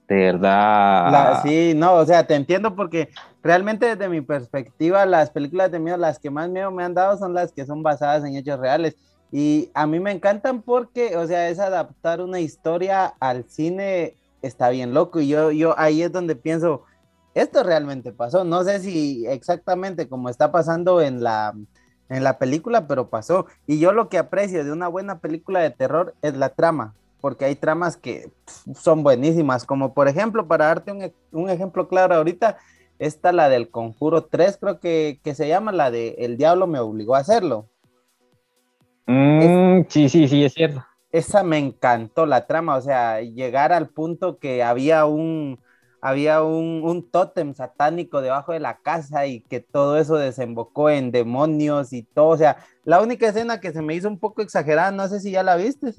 [0.09, 0.55] de verdad.
[1.03, 3.09] La- sí, no, o sea, te entiendo porque
[3.41, 7.17] realmente desde mi perspectiva las películas de miedo, las que más miedo me han dado
[7.17, 8.95] son las que son basadas en hechos reales.
[9.35, 14.69] Y a mí me encantan porque, o sea, es adaptar una historia al cine, está
[14.69, 15.19] bien loco.
[15.21, 16.83] Y yo, yo ahí es donde pienso,
[17.33, 18.43] esto realmente pasó.
[18.43, 21.55] No sé si exactamente como está pasando en la,
[22.09, 23.47] en la película, pero pasó.
[23.65, 27.45] Y yo lo que aprecio de una buena película de terror es la trama, porque
[27.45, 28.31] hay tramas que
[28.75, 32.57] son buenísimas, como por ejemplo, para darte un, un ejemplo claro ahorita,
[32.99, 36.77] esta la del Conjuro 3, creo que, que se llama la de El Diablo me
[36.77, 37.67] obligó a hacerlo.
[39.05, 40.83] Mm, sí, sí, sí, es cierto.
[41.11, 45.59] Esa me encantó la trama, o sea, llegar al punto que había un,
[46.01, 51.11] había un, un tótem satánico debajo de la casa y que todo eso desembocó en
[51.11, 54.91] demonios y todo, o sea, la única escena que se me hizo un poco exagerada,
[54.91, 55.93] no sé si ya la viste.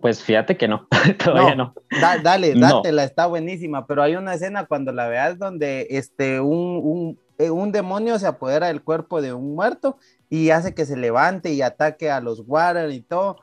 [0.00, 0.86] Pues fíjate que no,
[1.24, 1.74] todavía no.
[1.90, 2.68] Da- dale, No.
[2.68, 7.50] dátela, está buenísima, pero hay una escena cuando la veas donde este, un, un, eh,
[7.50, 9.98] un demonio se apodera del cuerpo de un muerto
[10.30, 13.38] y hace que se levante y ataque a los Warren y todo,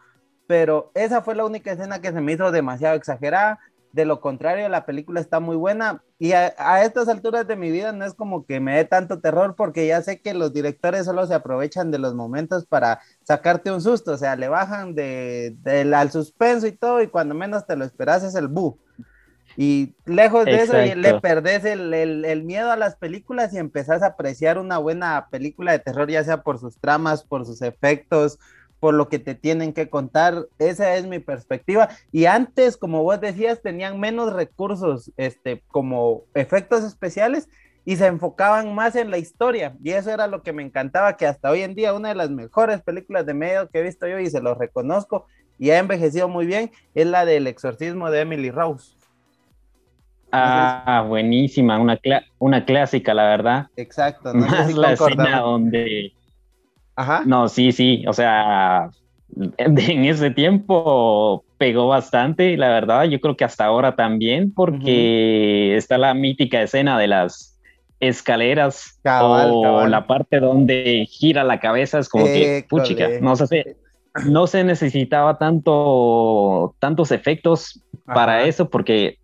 [0.47, 3.59] pero esa fue la única escena que se me hizo demasiado exagerada.
[3.91, 6.49] De lo contrario, la película está muy buena y a,
[6.83, 10.01] estas alturas de mi vida no es como que me dé tanto terror porque ya
[10.03, 14.17] sé que los directores solo se aprovechan de los momentos para sacarte un susto, o
[14.17, 18.23] sea, le bajan de, del- al suspenso y todo y cuando menos te lo esperas
[18.23, 18.79] es el bu.
[19.59, 24.03] Y lejos de eso le perdés el, el- el miedo a las películas y empezás
[24.03, 28.37] a apreciar una buena película de terror, ya sea por sus tramas, por sus efectos,
[28.79, 30.45] por lo que te tienen que contar.
[30.59, 31.89] Esa es mi perspectiva.
[32.11, 37.49] Y antes, como vos decías, tenían menos recursos este, como efectos especiales
[37.83, 39.75] y se enfocaban más en la historia.
[39.83, 42.29] Y eso era lo que me encantaba, que hasta hoy en día una de las
[42.29, 45.25] mejores películas de medio que he visto yo y se lo reconozco
[45.57, 48.96] y ha envejecido muy bien es la del exorcismo de Emily Rose.
[50.31, 53.67] Ah, buenísima, una, cla- una clásica, la verdad.
[53.75, 54.33] Exacto.
[54.33, 56.13] No sé Más si la escena donde...
[56.95, 57.21] Ajá.
[57.25, 58.89] No, sí, sí, o sea,
[59.57, 65.97] en ese tiempo pegó bastante, la verdad, yo creo que hasta ahora también, porque está
[65.97, 67.59] la mítica escena de las
[67.99, 69.91] escaleras Cabal, o cabal.
[69.91, 73.77] la parte donde gira la cabeza, es como que, puchica, no se,
[74.25, 78.47] no se necesitaba tanto, tantos efectos para Ajá.
[78.47, 79.17] eso, porque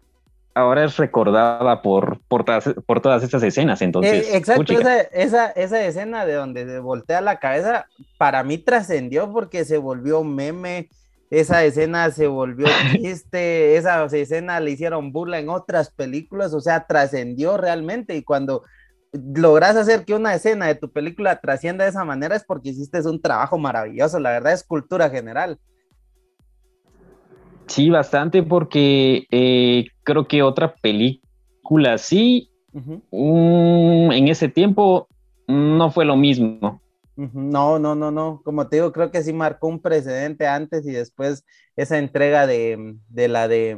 [0.55, 5.47] ahora es recordada por, por, todas, por todas estas escenas, entonces, Eh, exacto, esa, esa,
[5.51, 7.87] esa escena de donde se voltea la cabeza,
[8.17, 10.89] para mí trascendió porque se volvió meme,
[11.29, 16.85] esa escena se volvió chiste, esa escena le hicieron burla en otras películas, o sea,
[16.85, 18.63] trascendió realmente y cuando
[19.13, 22.99] logras hacer que una escena de tu película trascienda de esa manera es porque hiciste
[23.07, 25.59] un trabajo maravilloso, la verdad es cultura general.
[27.67, 35.07] Sí, bastante, porque eh, creo que otra película así, mm, en ese tiempo,
[35.47, 36.81] no fue lo mismo.
[37.15, 40.91] No, no, no, no, como te digo, creo que sí marcó un precedente antes y
[40.91, 41.45] después
[41.75, 43.77] esa entrega de, de la de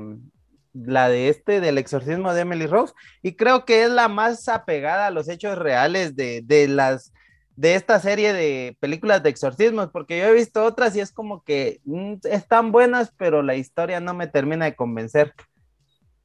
[0.73, 5.07] la de este del exorcismo de Emily Rose y creo que es la más apegada
[5.07, 7.13] a los hechos reales de, de las
[7.55, 11.41] de esta serie de películas de exorcismos porque yo he visto otras y es como
[11.43, 15.33] que mm, están buenas pero la historia no me termina de convencer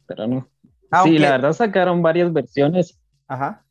[0.06, 0.48] Pero no.
[0.90, 3.64] Aunque- Sí, la verdad sacaron varias versiones, ajá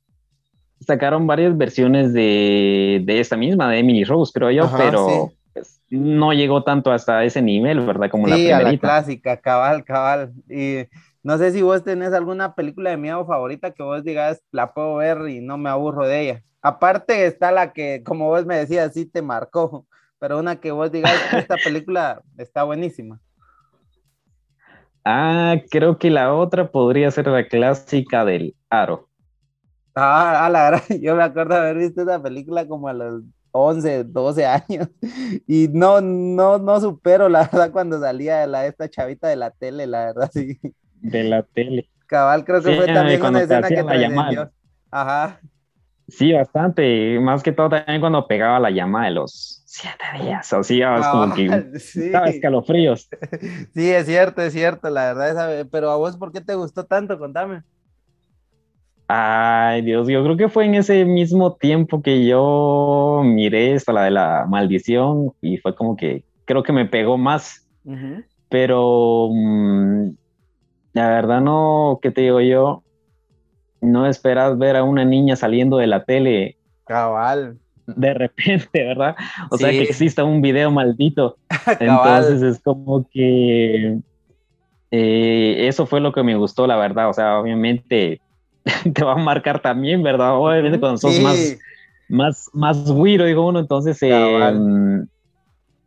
[0.82, 5.38] sacaron varias versiones de, de esta misma, de Emily Rose, creo yo, Ajá, pero sí.
[5.54, 8.10] pues, no llegó tanto hasta ese nivel, ¿verdad?
[8.10, 8.88] Como la Sí, a la primerita.
[8.88, 10.32] clásica, cabal, cabal.
[10.50, 10.88] Y
[11.24, 14.96] no sé si vos tenés alguna película de miedo favorita que vos digas, la puedo
[14.96, 16.44] ver y no me aburro de ella.
[16.62, 19.86] Aparte está la que, como vos me decías, sí te marcó,
[20.20, 23.20] pero una que vos digas, esta película está buenísima.
[25.06, 29.10] Ah, creo que la otra podría ser la clásica del Aro.
[29.96, 34.04] Ah, a la verdad, yo me acuerdo haber visto esa película como a los 11,
[34.04, 34.88] 12 años
[35.48, 39.88] y no, no, no supero la verdad cuando salía la, esta chavita de la tele,
[39.88, 40.60] la verdad, sí.
[41.02, 41.90] De la tele.
[42.08, 44.52] Cabal, creo que Sí, fue también cuando una escena que la llamada.
[44.92, 45.40] Ajá.
[46.08, 47.20] Sí, bastante.
[47.20, 50.52] Más que todo también cuando pegaba la llama de los siete días.
[50.54, 53.08] O sea, es como que estaba escalofríos.
[53.74, 55.68] Sí, es cierto, es cierto, la verdad.
[55.72, 57.20] pero a vos, ¿por qué te gustó tanto?
[57.20, 57.62] Contame.
[59.08, 64.04] Ay, Dios, yo creo que fue en ese mismo tiempo que yo miré esta, la
[64.04, 67.68] de la maldición, y fue como que creo que me pegó más.
[68.50, 70.10] Pero mm,
[71.00, 72.84] la verdad no, ¿qué te digo yo?
[73.80, 76.58] No esperas ver a una niña saliendo de la tele.
[76.86, 77.58] Cabal.
[77.88, 79.16] De repente, ¿verdad?
[79.50, 81.38] O sea, que exista un video maldito.
[81.80, 84.00] Entonces es como que
[84.92, 87.08] eh, eso fue lo que me gustó, la verdad.
[87.08, 88.20] O sea, obviamente
[88.94, 90.36] te va a marcar también, ¿verdad?
[90.36, 91.58] Obviamente cuando sos más,
[92.10, 95.06] más, más digo uno, entonces eh,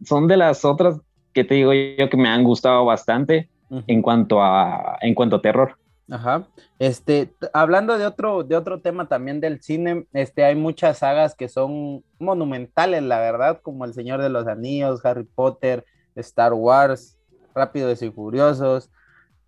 [0.06, 0.98] son de las otras
[1.34, 3.50] que te digo yo que me han gustado bastante
[3.86, 5.76] en cuanto a en cuanto a terror.
[6.10, 6.46] Ajá.
[6.78, 11.48] Este, hablando de otro, de otro tema también del cine, este, hay muchas sagas que
[11.48, 17.18] son monumentales, la verdad, como El Señor de los Anillos, Harry Potter, Star Wars,
[17.54, 18.90] Rápidos y Furiosos,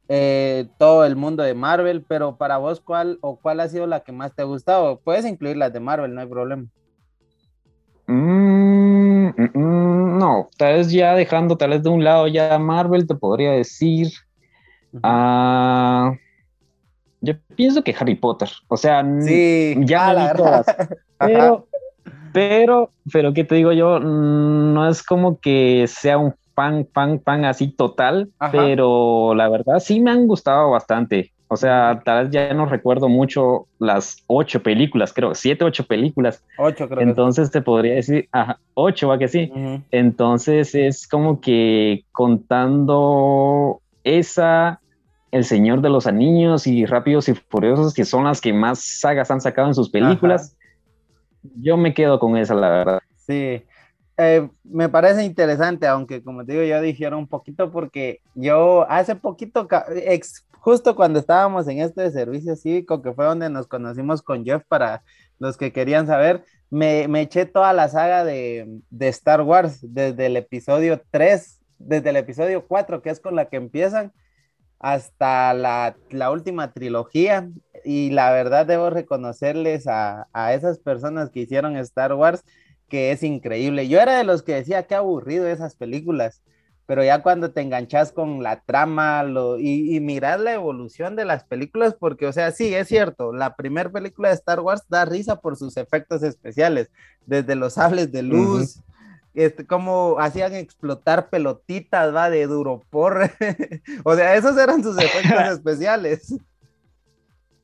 [0.09, 4.01] eh, todo el mundo de Marvel, pero para vos, ¿cuál o cuál ha sido la
[4.01, 5.01] que más te ha gustado?
[5.01, 6.65] Puedes incluir las de Marvel, no hay problema.
[8.07, 13.07] Mm, mm, mm, no, tal vez ya dejando tal vez de un lado ya Marvel,
[13.07, 14.09] te podría decir.
[15.03, 16.13] Ah,
[17.21, 20.67] yo pienso que Harry Potter, o sea, ya la todas,
[21.19, 21.67] pero,
[22.33, 23.99] pero, pero, ¿qué te digo yo?
[23.99, 30.01] No es como que sea un pan, pan, pan así total, pero la verdad sí
[30.01, 31.33] me han gustado bastante.
[31.55, 36.45] O sea, tal vez ya no recuerdo mucho las ocho películas, creo, siete, ocho películas.
[36.59, 37.01] Ocho, creo.
[37.01, 39.53] Entonces te podría decir, ajá, ocho, va que sí.
[39.93, 44.81] Entonces es como que contando esa,
[45.31, 49.31] El Señor de los Anillos y Rápidos y Furiosos, que son las que más sagas
[49.31, 50.57] han sacado en sus películas.
[51.63, 53.01] Yo me quedo con esa, la verdad.
[53.17, 53.63] Sí,
[54.17, 59.17] eh, me parece interesante, aunque como te digo, yo dijeron un poquito porque yo hace
[59.17, 59.67] poquito,
[60.61, 65.03] justo cuando estábamos en este servicio cívico, que fue donde nos conocimos con Jeff para
[65.39, 70.27] los que querían saber, me, me eché toda la saga de, de, Star Wars desde
[70.27, 74.13] el episodio 3, desde el episodio 4, que es con la que empiezan,
[74.79, 77.49] hasta la, la última trilogía.
[77.85, 82.45] Y la verdad debo reconocerles a, a esas personas que hicieron Star Wars
[82.95, 83.89] que es increíble.
[83.89, 86.45] Yo era de los que decía qué aburrido esas películas,
[86.87, 91.25] pero ya cuando te enganchas con la trama lo, y, y miras la evolución de
[91.25, 95.07] las películas, porque, o sea, sí, es cierto, la primera película de Star Wars da
[95.07, 96.89] risa por sus efectos especiales,
[97.27, 98.81] desde los sables de luz.
[99.35, 103.29] Este, como hacían explotar pelotitas, va, de duropor.
[104.05, 106.37] o sea, esos eran sus efectos especiales.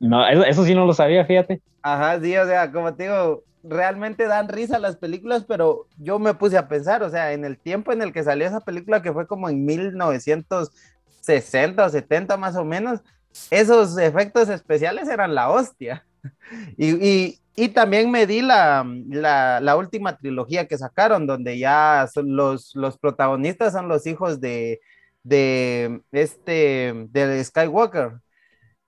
[0.01, 1.63] No, eso, eso, sí no lo sabía, fíjate.
[1.83, 6.35] Ajá, sí, o sea, como te digo, realmente dan risa las películas, pero yo me
[6.35, 9.13] puse a pensar, o sea, en el tiempo en el que salió esa película, que
[9.13, 13.01] fue como en 1960 o 70 más o menos,
[13.51, 16.07] esos efectos especiales eran la hostia.
[17.57, 23.75] Y, también me di la, la, última trilogía que sacaron, donde ya los, los protagonistas
[23.75, 24.81] son los hijos de,
[25.25, 28.13] de este, de Skywalker.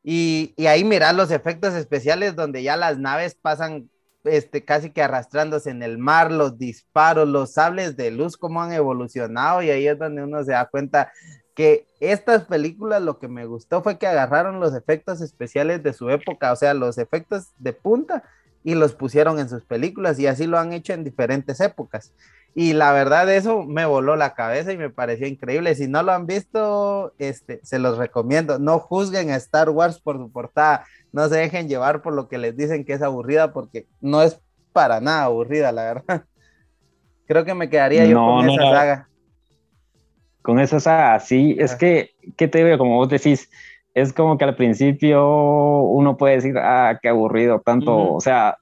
[0.03, 3.91] Y, y, ahí mirar los efectos especiales donde ya las naves pasan
[4.25, 8.73] este, casi que arrastrándose en el mar, los disparos, los sables de luz, cómo han
[8.73, 11.13] evolucionado y ahí es donde uno se da cuenta
[11.55, 16.09] que estas películas lo que me gustó fue que agarraron los efectos especiales de su
[16.11, 18.25] época, o sea, los efectos de punta
[18.65, 22.13] y los pusieron en sus películas y así lo han hecho en diferentes épocas.
[22.55, 25.75] Y la verdad eso me voló la cabeza y me pareció increíble.
[25.75, 28.59] Si no lo han visto, este, se los recomiendo.
[28.59, 32.39] No juzguen a Star Wars por su portada no se dejen llevar por lo que
[32.39, 34.41] les dicen que es aburrida, porque no es
[34.73, 36.25] para nada aburrida, la verdad.
[37.27, 39.09] Creo que me quedaría yo con esa saga.
[40.41, 42.77] Con esa saga, sí, es que, ¿qué te veo?
[42.77, 43.49] Como vos decís,
[43.95, 48.57] es como que al principio uno puede decir, ah, qué aburrido, tanto, o sea,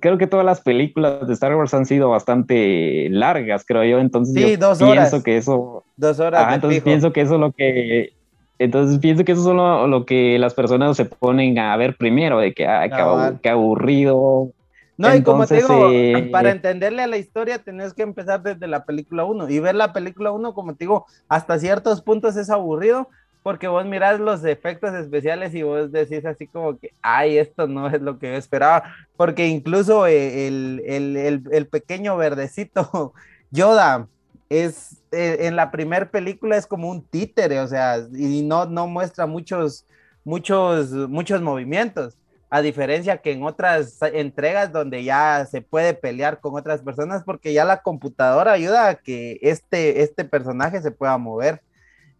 [0.00, 4.34] creo que todas las películas de Star Wars han sido bastante largas, creo yo, entonces
[4.34, 5.10] sí, dos horas.
[5.10, 5.84] pienso que eso...
[5.96, 6.52] Dos horas.
[6.54, 8.15] entonces pienso que eso es lo que
[8.58, 12.38] entonces pienso que eso es lo, lo, que las personas se ponen a ver primero,
[12.38, 14.50] de que, ah, qué, aburrido.
[14.96, 18.66] No, y como te digo, eh, para entenderle a la historia tenés que empezar desde
[18.66, 22.48] la película 1 y ver la película 1, como te digo, hasta ciertos puntos es
[22.48, 23.08] aburrido
[23.42, 27.86] porque vos mirás los efectos especiales y vos decís así como que, ay, esto no
[27.88, 33.12] es lo que yo esperaba, porque incluso eh, el, el, el, el pequeño verdecito
[33.52, 34.08] Yoda,
[34.48, 38.86] es eh, en la primera película es como un títere, o sea, y no, no
[38.86, 39.86] muestra muchos,
[40.24, 42.16] muchos, muchos movimientos.
[42.48, 47.52] a diferencia que en otras entregas donde ya se puede pelear con otras personas, porque
[47.52, 51.62] ya la computadora ayuda a que este, este personaje se pueda mover.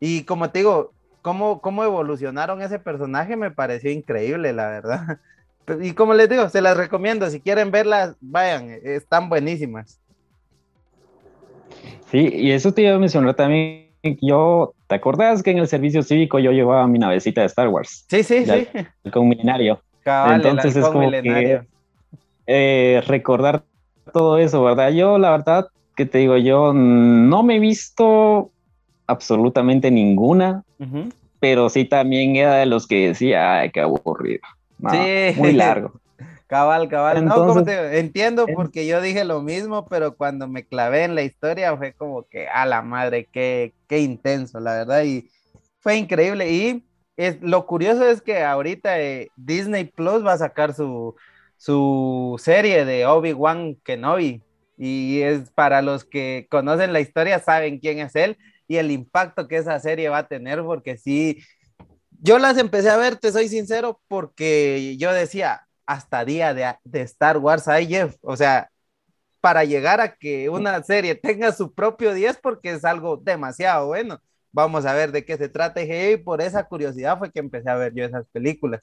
[0.01, 5.21] Y como te digo, cómo, cómo evolucionaron ese personaje me pareció increíble, la verdad.
[5.81, 9.99] Y como les digo, se las recomiendo, si quieren verlas, vayan, están buenísimas.
[12.11, 13.87] Sí, y eso te iba a mencionar también.
[14.21, 18.05] Yo, ¿te acordás que en el servicio cívico yo llevaba mi navecita de Star Wars?
[18.09, 18.69] Sí, sí, sí.
[19.11, 19.81] Con milenario.
[20.05, 21.63] Entonces es como que
[22.47, 23.65] eh, recordar
[24.13, 24.91] todo eso, ¿verdad?
[24.91, 28.51] Yo, la verdad, que te digo, yo no me he visto
[29.09, 30.63] absolutamente ninguna,
[31.41, 34.41] pero sí también era de los que decía, ay, qué aburrido.
[34.91, 35.35] sí.
[35.37, 35.93] Muy largo.
[36.47, 37.25] Cabal, cabal.
[37.25, 41.77] no, te entiendo porque yo dije lo mismo, pero cuando me clavé en la historia
[41.77, 45.29] fue como que, a la madre, qué, qué intenso, la verdad, y
[45.81, 46.51] fue increíble.
[46.51, 46.85] Y
[47.17, 51.17] es, lo curioso es que ahorita eh, Disney Plus va a sacar su,
[51.57, 54.43] su serie de Obi-Wan Kenobi,
[54.79, 58.37] y es para los que conocen la historia, saben quién es él
[58.69, 61.43] y el impacto que esa serie va a tener, porque sí,
[62.21, 67.39] yo las empecé a ver, te soy sincero, porque yo decía, hasta día de, Star
[67.39, 68.69] Wars hay Jeff, o sea,
[69.41, 74.21] para llegar a que una serie tenga su propio 10 porque es algo demasiado bueno.
[74.53, 77.77] Vamos a ver de qué se trata y por esa curiosidad fue que empecé a
[77.77, 78.81] ver yo esas películas.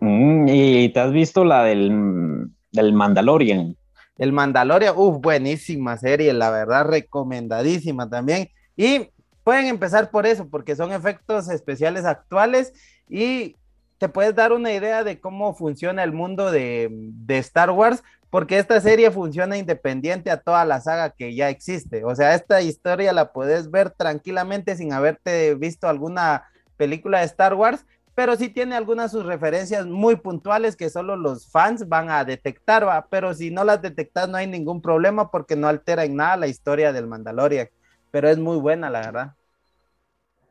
[0.00, 3.76] Mm, ¿Y te has visto la del, del Mandalorian?
[4.18, 8.48] El Mandalorian, uff, buenísima serie, la verdad, recomendadísima también.
[8.76, 9.08] Y
[9.42, 12.74] pueden empezar por eso, porque son efectos especiales actuales
[13.08, 13.56] y
[14.00, 16.90] te puedes dar una idea de cómo funciona el mundo de,
[17.28, 22.02] Star Wars, porque esta serie funciona independiente a toda la saga que ya existe.
[22.06, 26.44] O sea, esta historia la puedes ver tranquilamente sin haberte visto alguna
[26.78, 27.84] película de Star Wars,
[28.14, 32.88] pero sí tiene algunas sus referencias muy puntuales que solo los fans van a detectar,
[32.88, 33.06] ¿va?
[33.10, 36.46] pero si no las detectas no hay ningún problema porque no altera en nada la
[36.46, 37.68] historia del Mandalorian,
[38.10, 39.34] pero es muy buena, la verdad.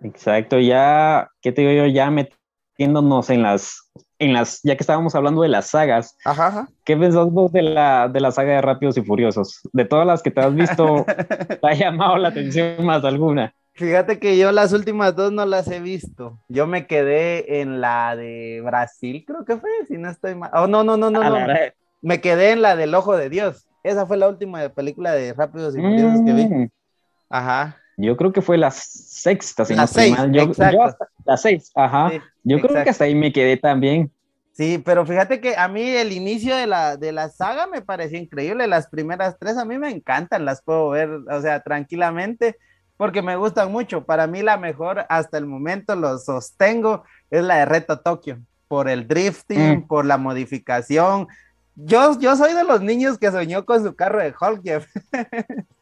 [0.02, 1.88] Exacto, ya, ¿qué te digo yo?
[1.88, 2.30] Ya me
[2.80, 7.30] metiéndonos en las, en las, ya que estábamos hablando de las sagas, ajá, ¿qué pensás
[7.30, 9.60] vos de la, de la saga de Rápidos y Furiosos?
[9.74, 11.06] De todas las que te has visto,
[11.62, 13.54] ¿te ha llamado la atención más alguna?
[13.74, 16.40] Fíjate que yo las últimas dos no las he visto.
[16.48, 20.50] Yo me quedé en la de Brasil, creo que fue, si no estoy mal.
[20.54, 21.54] Oh, no, no, no, no, no.
[22.02, 23.68] Me quedé en la del Ojo de Dios.
[23.84, 26.46] Esa fue la última película de Rápidos y Furiosos que vi.
[26.46, 26.70] Mm.
[27.30, 27.78] Ajá.
[28.02, 30.52] Yo creo que fue la sexta, si la no seis, Yo,
[31.26, 32.12] la seis, ajá.
[32.46, 34.10] yo creo que hasta ahí me quedé también.
[34.54, 38.18] Sí, pero fíjate que a mí el inicio de la, de la saga me pareció
[38.18, 38.68] increíble.
[38.68, 42.56] Las primeras tres a mí me encantan, las puedo ver, o sea, tranquilamente,
[42.96, 44.06] porque me gustan mucho.
[44.06, 48.40] Para mí la mejor hasta el momento, lo sostengo, es la de Reto Tokio,
[48.70, 49.88] por el drifting, mm.
[49.88, 51.28] por la modificación.
[51.76, 54.88] Yo, yo soy de los niños que soñó con su carro de Hulk.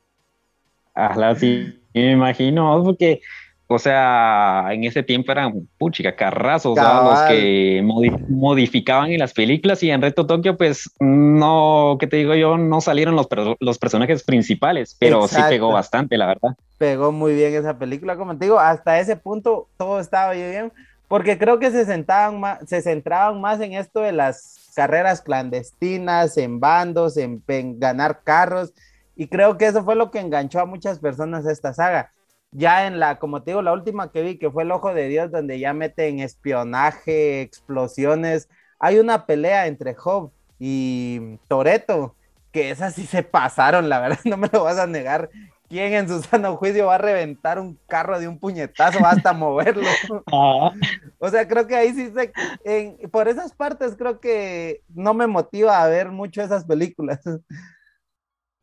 [0.98, 3.22] Ajá, sí, me imagino, porque,
[3.68, 7.84] o sea, en ese tiempo eran, puchica, carrazos, los que
[8.28, 12.58] modificaban en las películas y en Reto Tokio, pues, no, ¿qué te digo yo?
[12.58, 13.28] No salieron los,
[13.60, 16.58] los personajes principales, pero sí pegó bastante, la verdad.
[16.80, 20.74] Pegó muy bien esa película, como te digo, hasta ese punto todo estaba bien,
[21.08, 26.38] porque creo que se, sentaban más, se centraban más en esto de las carreras clandestinas,
[26.38, 27.44] en bandos, en
[27.80, 28.74] ganar carros,
[29.18, 32.14] y creo que eso fue lo que enganchó a muchas personas a esta saga.
[32.52, 35.08] Ya en la, como te digo, la última que vi, que fue El Ojo de
[35.08, 38.48] Dios, donde ya meten espionaje, explosiones.
[38.80, 42.16] Hay una pelea entre Job y Toreto,
[42.52, 45.30] que esas sí se pasaron, la verdad, no me lo vas a negar.
[45.68, 49.84] ¿Quién en su sano juicio va a reventar un carro de un puñetazo hasta moverlo?
[50.32, 50.72] Ah.
[51.18, 55.82] O sea, creo que ahí sí se, por esas partes creo que no me motiva
[55.82, 57.20] a ver mucho esas películas.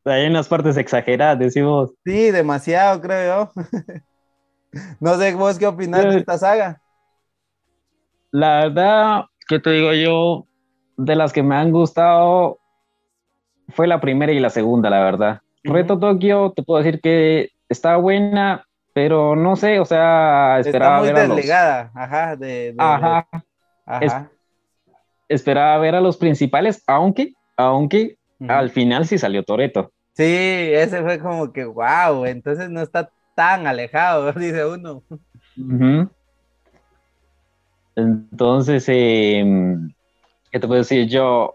[0.05, 1.93] Hay unas partes exageradas, decimos.
[2.05, 3.63] Sí, demasiado, creo yo.
[5.01, 6.81] no sé vos qué opinas de esta saga.
[8.31, 10.47] La verdad, ¿qué te digo yo?
[10.97, 12.59] De las que me han gustado,
[13.69, 15.41] fue la primera y la segunda, la verdad.
[15.63, 21.27] Reto Tokio, te puedo decir que está buena, pero no sé, o sea, esperaba está
[21.27, 23.27] muy desligada, ajá, de, ajá,
[23.87, 24.31] ajá.
[25.29, 28.19] esperaba ver a los principales, aunque, aunque
[28.49, 29.93] al final sí salió Toreto.
[30.15, 35.03] Sí, ese fue como que, wow, entonces no está tan alejado, dice uno.
[37.97, 39.93] Entonces, em,
[40.51, 41.55] ¿qué te puedo decir yo?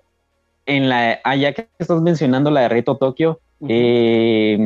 [0.66, 4.58] En la, ah, ya que estás mencionando la de Reto Tokio, eh,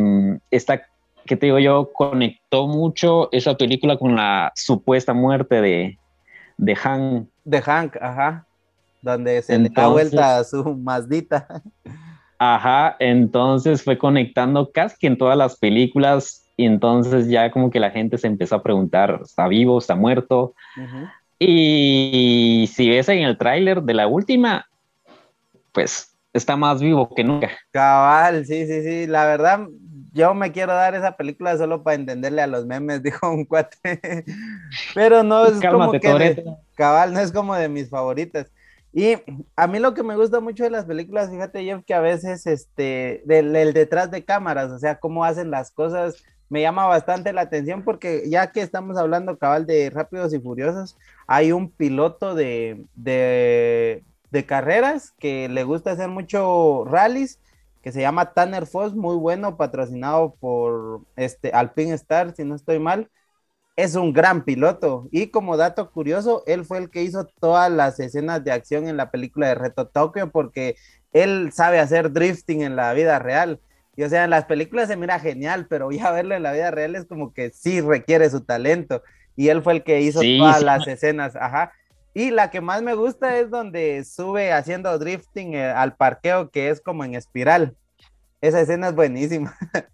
[0.51, 0.81] esta,
[1.25, 1.91] ¿qué te digo yo?
[1.93, 5.97] Conectó mucho esa película con la supuesta muerte de,
[6.57, 8.45] de Han De Hank, ajá.
[9.03, 11.47] Donde se le da vuelta a su Mazdita.
[12.39, 17.91] Ajá, entonces fue conectando casi en todas las películas y entonces ya como que la
[17.91, 19.77] gente se empezó a preguntar, ¿está vivo?
[19.77, 20.55] ¿Está muerto?
[21.37, 24.65] Y si ves en el tráiler de la última,
[25.73, 27.51] pues está más vivo que nunca.
[27.71, 29.07] Cabal, sí, sí, sí.
[29.07, 29.67] La verdad,
[30.13, 34.23] yo me quiero dar esa película solo para entenderle a los memes, dijo un cuate.
[34.93, 36.43] Pero no es como que
[36.75, 38.51] cabal, no es como de mis favoritas.
[38.93, 39.15] Y
[39.55, 42.45] a mí lo que me gusta mucho de las películas, fíjate, Jeff, que a veces
[42.45, 47.33] este, del, el detrás de cámaras, o sea, cómo hacen las cosas, me llama bastante
[47.33, 52.35] la atención porque ya que estamos hablando cabal de Rápidos y Furiosos, hay un piloto
[52.35, 57.39] de, de, de carreras que le gusta hacer mucho rallies
[57.81, 62.79] que se llama Tanner Foss, muy bueno, patrocinado por este Alpine Star, si no estoy
[62.79, 63.09] mal.
[63.75, 65.07] Es un gran piloto.
[65.11, 68.97] Y como dato curioso, él fue el que hizo todas las escenas de acción en
[68.97, 70.75] la película de Reto Tokio, porque
[71.11, 73.59] él sabe hacer drifting en la vida real.
[73.95, 76.71] Y o sea, en las películas se mira genial, pero ya verlo en la vida
[76.71, 79.03] real es como que sí requiere su talento.
[79.35, 81.71] Y él fue el que hizo todas las escenas, ajá.
[82.13, 86.69] Y la que más me gusta es donde sube haciendo drifting eh, al parqueo, que
[86.69, 87.75] es como en espiral.
[88.41, 89.55] Esa escena es buenísima.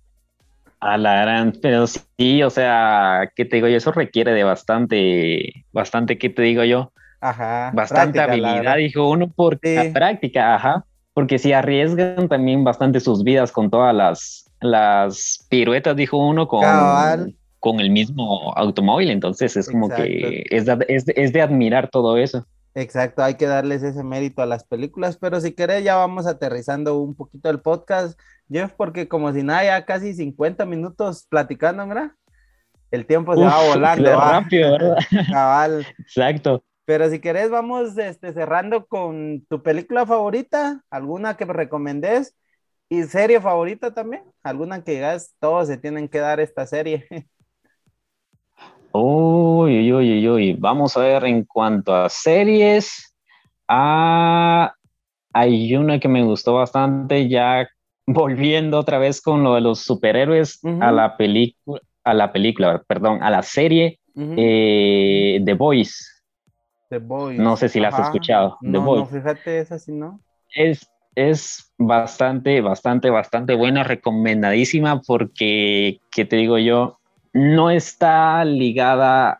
[0.81, 3.75] A la gran, pero sí, o sea, ¿qué te digo yo?
[3.75, 6.93] Eso requiere de bastante, bastante, ¿qué te digo yo?
[7.19, 7.71] Ajá.
[7.73, 10.85] Bastante habilidad, dijo uno, por la práctica, ajá.
[11.13, 17.35] Porque si arriesgan también bastante sus vidas con todas las, las piruetas, dijo uno, con,
[17.59, 19.09] con el mismo automóvil.
[19.09, 22.45] Entonces es como que es es de admirar todo eso.
[22.75, 26.99] Exacto, hay que darles ese mérito a las películas, pero si querés ya vamos aterrizando
[26.99, 32.11] un poquito el podcast, Jeff, porque como si nada, ya casi 50 minutos platicando, ¿verdad?
[32.91, 34.09] El tiempo se va volando.
[34.11, 34.39] Va.
[34.39, 34.97] rápido, ¿verdad?
[35.31, 35.85] Cabal.
[35.99, 36.63] Exacto.
[36.85, 42.35] Pero si querés, vamos este, cerrando con tu película favorita, alguna que me recomendés,
[42.89, 47.07] y serie favorita también, alguna que digas, todos se tienen que dar esta serie.
[48.91, 50.53] Uy, uy, uy, uy.
[50.53, 53.15] Vamos a ver en cuanto a series.
[53.67, 54.73] Ah,
[55.33, 57.67] hay una que me gustó bastante, ya
[58.07, 63.21] volviendo otra vez con lo de los superhéroes a la película, a la película, perdón,
[63.21, 66.03] a la serie eh, The Voice.
[66.89, 67.41] The Voice.
[67.41, 68.57] No sé si la has escuchado.
[68.61, 69.13] The no, Voice.
[69.13, 70.19] no, fíjate, es así, ¿no?
[70.55, 76.98] Es, es bastante, bastante, bastante buena, recomendadísima porque, ¿qué te digo yo?
[77.33, 79.39] No está ligada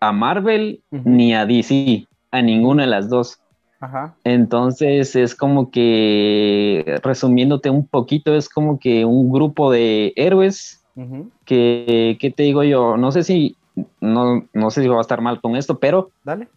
[0.00, 3.38] a Marvel ni a DC, a ninguna de las dos.
[4.24, 10.84] Entonces es como que, resumiéndote un poquito, es como que un grupo de héroes
[11.44, 12.96] que, ¿qué te digo yo?
[12.96, 13.56] No sé si,
[14.00, 16.48] no, no sé si va a estar mal con esto, pero Dale.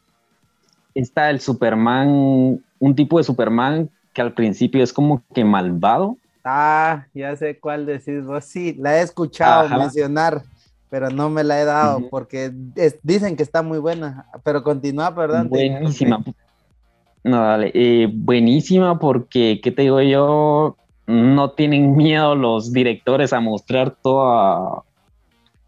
[0.93, 6.18] está el Superman, un tipo de Superman que al principio es como que malvado,
[6.48, 8.46] Ah, ya sé cuál decís vos.
[8.46, 10.43] Sí, la he escuchado mencionar,
[10.91, 12.52] pero no me la he dado porque
[13.02, 14.28] dicen que está muy buena.
[14.43, 15.50] Pero continúa, perdón.
[15.50, 16.24] Buenísima.
[17.24, 17.72] No, dale.
[17.74, 20.78] Eh, buenísima porque, ¿qué te digo yo?
[21.08, 24.84] No tienen miedo los directores a mostrar toda,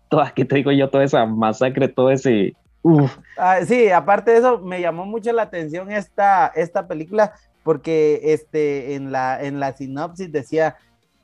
[0.09, 0.91] toda, ¿qué te digo yo?
[0.91, 2.53] Toda esa masacre, todo ese...
[2.83, 3.17] Uf.
[3.35, 7.33] Ah, sí, aparte de eso, me llamó mucho la atención esta, esta película
[7.67, 10.77] porque este, en, la, en la sinopsis decía,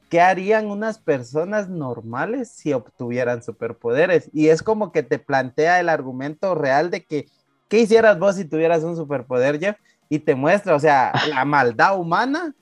[0.10, 4.30] ¿qué harían unas personas normales si obtuvieran superpoderes?
[4.34, 7.28] Y es como que te plantea el argumento real de que,
[7.70, 9.78] ¿qué hicieras vos si tuvieras un superpoder, Jeff?
[10.10, 12.54] Y te muestra, o sea, la maldad humana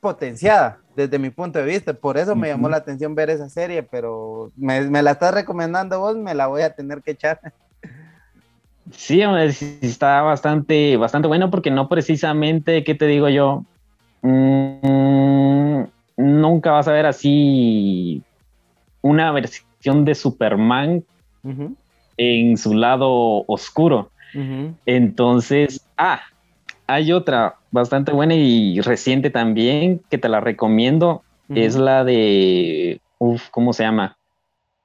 [0.00, 1.92] potenciada desde mi punto de vista.
[1.92, 6.00] Por eso me llamó la atención ver esa serie, pero me, me la estás recomendando
[6.00, 7.52] vos, me la voy a tener que echar.
[8.92, 9.20] Sí,
[9.80, 13.64] está bastante, bastante bueno porque no precisamente, ¿qué te digo yo?
[14.22, 15.82] Mm,
[16.16, 18.22] nunca vas a ver así
[19.02, 21.04] una versión de Superman
[22.16, 24.10] en su lado oscuro.
[24.84, 26.20] Entonces, ah,
[26.86, 31.22] hay otra bastante buena y reciente también que te la recomiendo.
[31.48, 34.16] Es la de, uf, ¿cómo se llama?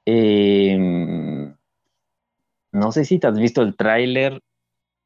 [0.06, 1.41] Eh,
[2.72, 4.40] no sé si te has visto el tráiler,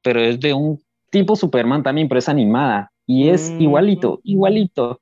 [0.02, 2.92] pero es de un tipo Superman también, pero es animada.
[3.06, 3.60] Y es mm.
[3.60, 5.00] igualito, igualito.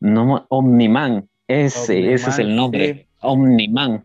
[0.00, 3.06] No, Omniman, ese, ese es el nombre.
[3.20, 4.04] Omniman.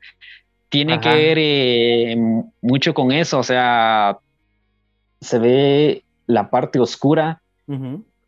[0.70, 2.18] Tiene que ver eh,
[2.62, 4.18] mucho con eso, o sea,
[5.22, 7.42] se ve la parte oscura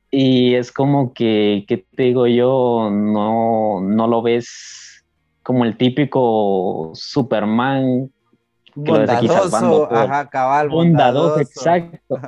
[0.10, 2.90] y es como que, ¿qué te digo yo?
[2.90, 5.06] No, no lo ves
[5.44, 8.10] como el típico Superman
[8.78, 11.40] bondadoso, ajá, cabal, bondadoso.
[11.40, 12.20] exacto.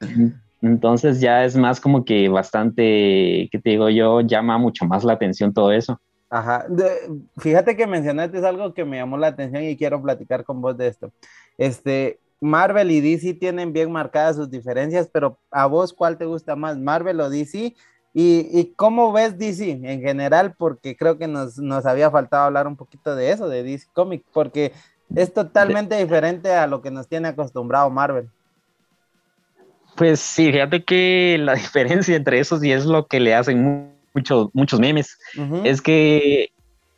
[0.62, 4.20] Entonces ya es más como que bastante, ¿qué te digo yo?
[4.20, 6.00] Llama mucho más la atención todo eso.
[6.28, 6.66] Ajá,
[7.38, 10.76] fíjate que mencionaste es algo que me llamó la atención y quiero platicar con vos
[10.76, 11.10] de esto.
[11.58, 16.56] Este, Marvel y DC tienen bien marcadas sus diferencias, pero a vos, ¿cuál te gusta
[16.56, 17.74] más, Marvel o DC?
[18.12, 20.54] ¿Y, cómo ves DC en general?
[20.56, 24.24] Porque creo que nos, nos, había faltado hablar un poquito de eso, de DC Comics,
[24.32, 24.72] porque
[25.14, 28.28] es totalmente diferente a lo que nos tiene acostumbrado Marvel.
[29.96, 34.48] Pues sí, fíjate que la diferencia entre esos y es lo que le hacen muchos
[34.52, 35.18] muchos memes,
[35.64, 36.50] es que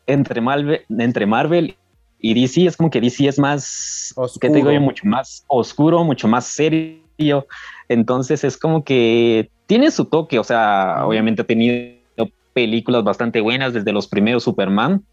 [0.06, 1.76] entre Marvel, entre Marvel
[2.18, 4.80] y DC es como que DC es más, ¿qué te digo yo?
[4.80, 7.46] Mucho más oscuro, mucho más serio.
[7.88, 12.00] Entonces es como que tiene su toque, o sea, obviamente ha tenido
[12.52, 15.04] películas bastante buenas desde los primeros Superman.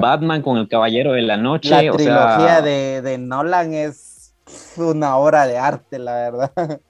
[0.00, 1.70] Batman con el Caballero de la Noche.
[1.70, 4.34] La trilogía de, de Nolan es
[4.76, 6.80] una obra de arte, la verdad.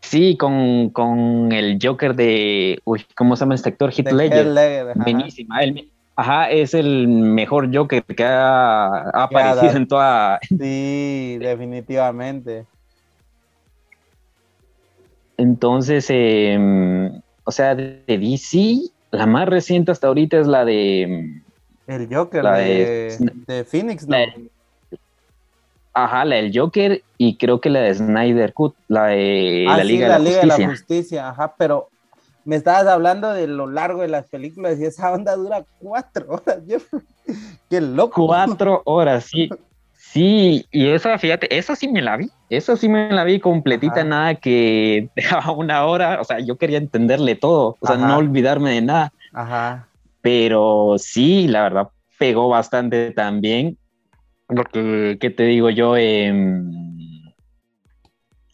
[0.00, 2.78] Sí, con, con, el Joker de.
[2.84, 3.90] Uy, ¿cómo se llama este actor?
[3.90, 4.94] Heath Ledger.
[4.94, 5.60] Buenísima.
[6.14, 10.38] ajá, es el mejor Joker que ha, aparecido en toda.
[10.48, 12.66] Sí, definitivamente.
[15.36, 18.82] Entonces, em, o sea, de DC,
[19.14, 21.42] la más reciente hasta ahorita es la de.
[21.86, 24.16] El Joker la de, de, Phoenix, ¿no?
[25.92, 29.84] Ajá, la del Joker y creo que la de Snyder Cut, la de ah, la,
[29.84, 31.28] Liga, la de la Liga de la Justicia.
[31.28, 31.88] Ajá, pero
[32.44, 36.62] me estabas hablando de lo largo de las películas y esa onda dura cuatro horas.
[37.70, 38.26] Qué loco.
[38.26, 39.48] Cuatro horas, sí.
[40.14, 44.04] Sí, y esa, fíjate, esa sí me la vi, esa sí me la vi completita,
[44.04, 48.70] nada que dejaba una hora, o sea, yo quería entenderle todo, o sea, no olvidarme
[48.72, 49.12] de nada.
[49.32, 49.88] Ajá.
[50.20, 51.88] Pero sí, la verdad,
[52.18, 53.76] pegó bastante también.
[54.46, 55.96] Porque, ¿qué te digo yo?
[55.96, 56.70] Em,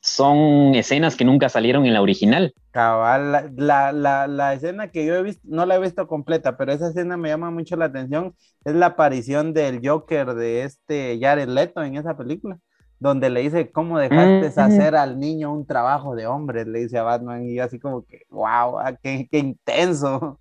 [0.00, 2.54] son escenas que nunca salieron en la original.
[2.70, 6.72] Cabal, la, la, la, escena que yo he visto, no la he visto completa, pero
[6.72, 8.34] esa escena me llama mucho la atención,
[8.64, 12.58] es la aparición del Joker de este Jared Leto en esa película,
[13.00, 16.64] donde le dice, ¿cómo dejaste hacer al niño un trabajo de hombre?
[16.64, 20.38] Le dice a Batman y así como que, wow, ah, qué, qué intenso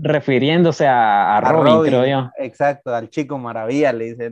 [0.00, 2.30] refiriéndose a, Robin, creo yo.
[2.38, 4.30] Exacto, al chico maravilla, le dice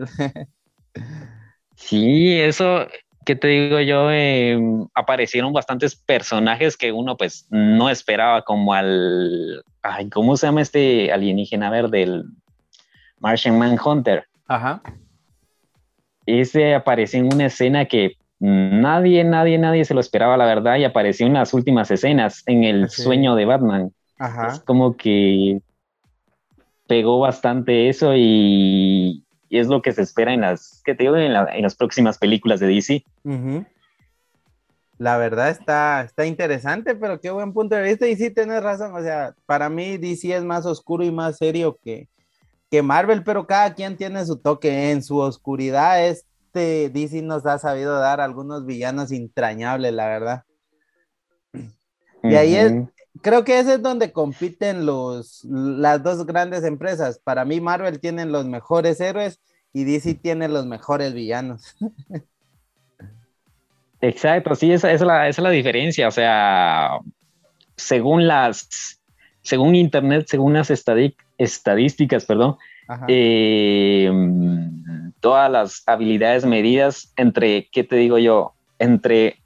[1.76, 2.86] sí, eso,
[3.24, 4.10] ¿qué te digo yo?
[4.10, 10.62] Em, aparecieron bastantes personajes que uno pues no esperaba, como al, ay, ¿cómo se llama
[10.62, 12.04] este alienígena verde?
[12.04, 12.24] El
[13.18, 14.24] Martian Manhunter.
[14.46, 14.80] Ajá.
[16.26, 20.84] Ese apareció en una escena que nadie, nadie, nadie se lo esperaba, la verdad, y
[20.84, 23.92] apareció en las últimas escenas, en el sueño de Batman.
[24.48, 25.60] Es como que
[26.86, 31.16] pegó bastante eso y, es lo que se espera en las, ¿qué te digo?
[31.16, 33.04] En, las próximas películas de DC.
[34.98, 38.06] La verdad está, está interesante, pero qué buen punto de vista.
[38.06, 38.94] Y sí, tienes razón.
[38.94, 42.08] O sea, para mí DC es más oscuro y más serio que,
[42.70, 44.90] que Marvel, pero cada quien tiene su toque.
[44.90, 50.42] En su oscuridad, este DC nos ha sabido dar algunos villanos entrañables, la verdad.
[52.22, 52.72] Y ahí es,
[53.22, 57.20] creo que ese es donde compiten los, las dos grandes empresas.
[57.22, 59.40] Para mí, Marvel tiene los mejores héroes
[59.72, 61.76] y DC tiene los mejores villanos.
[64.00, 66.08] Exacto, sí, esa, es la, esa es la diferencia.
[66.08, 66.98] O sea,
[67.76, 68.95] según las,
[69.46, 72.56] según Internet, según las estadísticas, perdón,
[73.06, 74.10] eh,
[75.20, 78.54] todas las habilidades medidas entre, ¿qué te digo yo?
[78.78, 79.36] Entre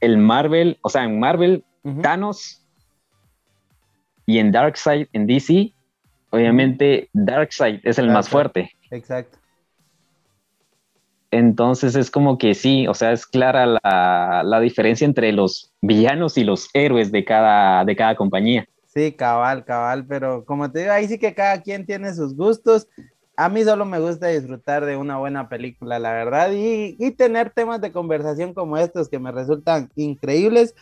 [0.00, 1.64] el Marvel, o sea, en Marvel,
[2.02, 2.64] Thanos
[4.26, 5.72] y en Darkseid, en DC,
[6.30, 8.70] obviamente Darkseid es el más fuerte.
[8.90, 9.38] Exacto.
[11.30, 16.44] Entonces es como que sí, o sea, es clara la, diferencia entre los villanos y
[16.44, 18.66] los héroes de cada, de cada compañía.
[18.98, 22.88] Sí, cabal, cabal, pero como te digo, ahí sí que cada quien tiene sus gustos.
[23.36, 27.80] A mí solo me gusta disfrutar de una buena película, la verdad, y, tener temas
[27.80, 30.74] de conversación como estos que me resultan increíbles.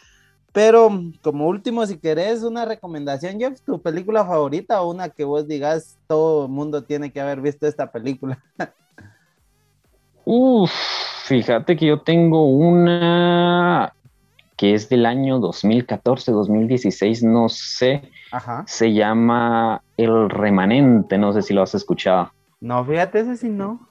[0.51, 0.89] Pero
[1.21, 5.99] como último, si querés una recomendación, Jeff, tu película favorita o una que vos digas,
[6.07, 8.43] todo el mundo tiene que haber visto esta película.
[10.25, 10.73] Uf,
[11.27, 13.93] fíjate que yo tengo una
[14.57, 18.11] que es del año 2014, 2016, no sé.
[18.33, 18.65] Ajá.
[18.67, 22.33] Se llama El Remanente, no sé si lo has escuchado.
[22.61, 23.87] No, fíjate, ese sí no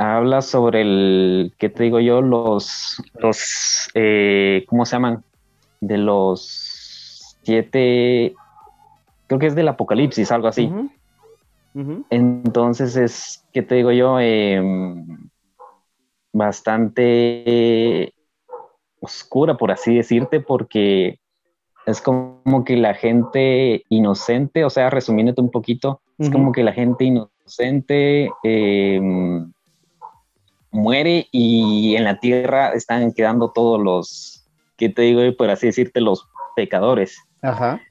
[0.00, 2.22] habla sobre el, ¿qué te digo yo?
[2.22, 5.22] Los, los eh, ¿cómo se llaman?
[5.80, 8.34] De los siete,
[9.26, 10.72] creo que es del apocalipsis, algo así.
[12.08, 14.18] Entonces es, ¿qué te digo yo?
[14.18, 15.30] Em,
[16.32, 18.12] bastante
[19.00, 21.18] oscura, por así decirte, porque
[21.86, 26.72] es como que la gente inocente, o sea, resumiéndote un poquito, es como que la
[26.72, 29.50] gente inocente em,
[30.70, 34.46] muere y en la tierra están quedando todos los,
[34.76, 35.22] ¿qué te digo?
[35.36, 37.16] Por así decirte, los pecadores.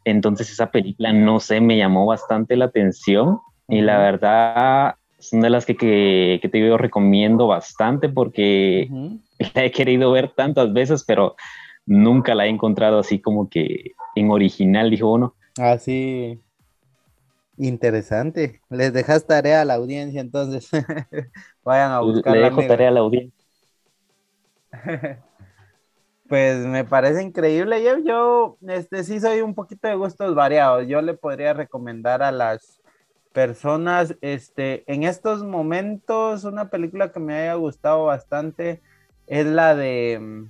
[0.06, 5.46] Entonces esa película, no sé, me llamó bastante la atención y la verdad es una
[5.46, 8.88] de las que, que, te digo, recomiendo bastante porque
[9.56, 11.36] la he querido ver tantas veces, pero
[11.86, 15.36] nunca la he encontrado así como que en original, dijo uno.
[15.58, 16.40] Ah, sí.
[17.58, 18.62] Interesante.
[18.70, 20.70] Les dejas tarea a la audiencia, entonces
[21.64, 22.36] vayan a buscar.
[22.36, 23.46] Le dejo tarea a la audiencia.
[26.30, 27.84] pues me parece increíble.
[27.84, 30.88] Yo, yo este, sí soy un poquito de gustos variados.
[30.88, 32.80] Yo le podría recomendar a las
[33.34, 38.82] personas, este, en estos momentos, una película que me haya gustado bastante
[39.30, 40.48] es la de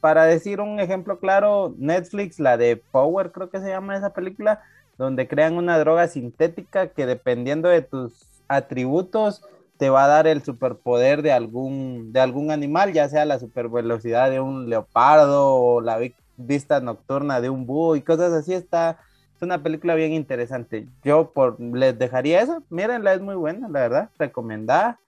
[0.00, 4.62] para decir un ejemplo claro, Netflix, la de Power, creo que se llama esa película,
[4.98, 9.42] donde crean una droga sintética que dependiendo de tus atributos
[9.76, 14.30] te va a dar el superpoder de algún, de algún animal, ya sea la supervelocidad
[14.30, 15.98] de un leopardo o la
[16.36, 18.52] vista nocturna de un búho y cosas así.
[18.52, 18.98] Está,
[19.34, 20.86] es una película bien interesante.
[21.02, 22.62] Yo por, les dejaría eso.
[22.68, 24.98] Mírenla, es muy buena, la verdad, recomendada.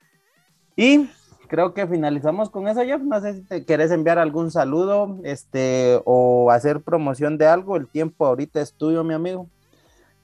[0.74, 1.06] Y
[1.52, 3.02] creo que finalizamos con eso, Jeff.
[3.02, 7.76] No sé si te querés enviar algún saludo este, o hacer promoción de algo.
[7.76, 9.46] El tiempo ahorita es tuyo, mi amigo.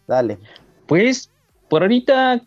[0.07, 0.39] Dale.
[0.87, 1.31] Pues
[1.69, 2.41] por ahorita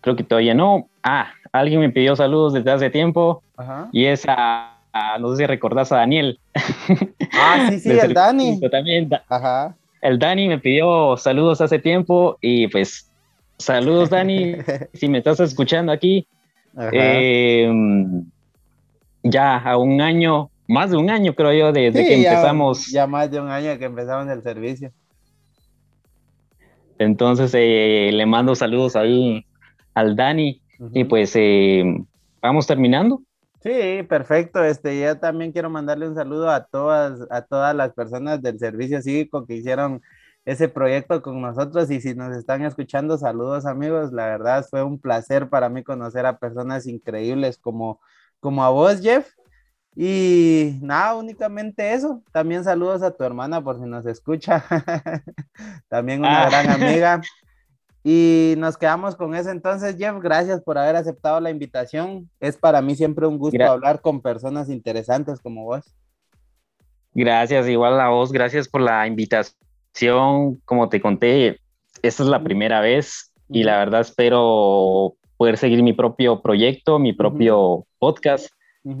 [0.00, 0.88] creo que todavía no.
[1.04, 3.44] Ah, alguien me pidió saludos desde hace tiempo
[3.92, 4.76] y es a,
[5.20, 6.40] no sé si recordás a Daniel.
[7.40, 8.58] Ah, sí, sí, el Dani.
[8.68, 9.76] También, Ajá.
[10.02, 13.08] El Dani me pidió saludos hace tiempo y pues
[13.58, 14.56] saludos Dani,
[14.94, 16.26] si me estás escuchando aquí,
[16.76, 18.24] Em,
[19.22, 22.86] ya a un año, más de un año creo yo, desde que empezamos.
[22.88, 24.92] Ya más de un año que empezamos el servicio.
[26.98, 29.46] Entonces eh, le mando saludos ahí
[29.94, 30.60] al Dani
[30.92, 31.84] y pues eh,
[32.40, 33.22] vamos terminando.
[33.62, 34.62] Sí, perfecto.
[34.62, 39.02] Este, yo también quiero mandarle un saludo a todas, a todas las personas del servicio
[39.02, 40.00] cívico que hicieron
[40.48, 44.98] ese proyecto con nosotros y si nos están escuchando, saludos amigos, la verdad fue un
[44.98, 48.00] placer para mí conocer a personas increíbles como,
[48.40, 49.28] como a vos, Jeff.
[49.94, 52.22] Y nada, únicamente eso.
[52.32, 54.64] También saludos a tu hermana por si nos escucha.
[55.88, 56.48] También una ah.
[56.48, 57.20] gran amiga.
[58.04, 59.50] Y nos quedamos con eso.
[59.50, 62.30] Entonces, Jeff, gracias por haber aceptado la invitación.
[62.40, 65.94] Es para mí siempre un gusto hablar con personas interesantes como vos.
[67.12, 68.32] Gracias, igual a vos.
[68.32, 69.67] Gracias por la invitación
[70.64, 71.60] como te conté,
[72.02, 77.12] esta es la primera vez y la verdad espero poder seguir mi propio proyecto, mi
[77.12, 78.48] propio podcast.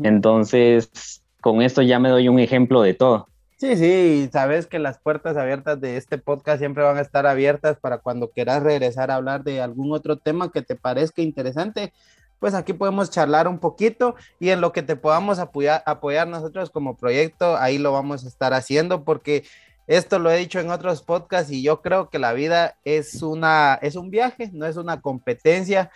[0.02, 3.26] Entonces, con esto ya me doy un ejemplo de todo.
[3.58, 7.76] Sí, sí, sabes que las puertas abiertas de este podcast siempre van a estar abiertas
[7.76, 11.92] para cuando quieras regresar a hablar de algún otro tema que te parezca interesante.
[12.38, 16.70] Pues aquí podemos charlar un poquito y en lo que te podamos apoyar, apoyar nosotros
[16.70, 19.42] como proyecto, ahí lo vamos a estar haciendo porque
[19.88, 23.78] esto lo he dicho en otros podcasts y yo creo que la vida es una
[23.82, 25.90] es un viaje, no es una competencia.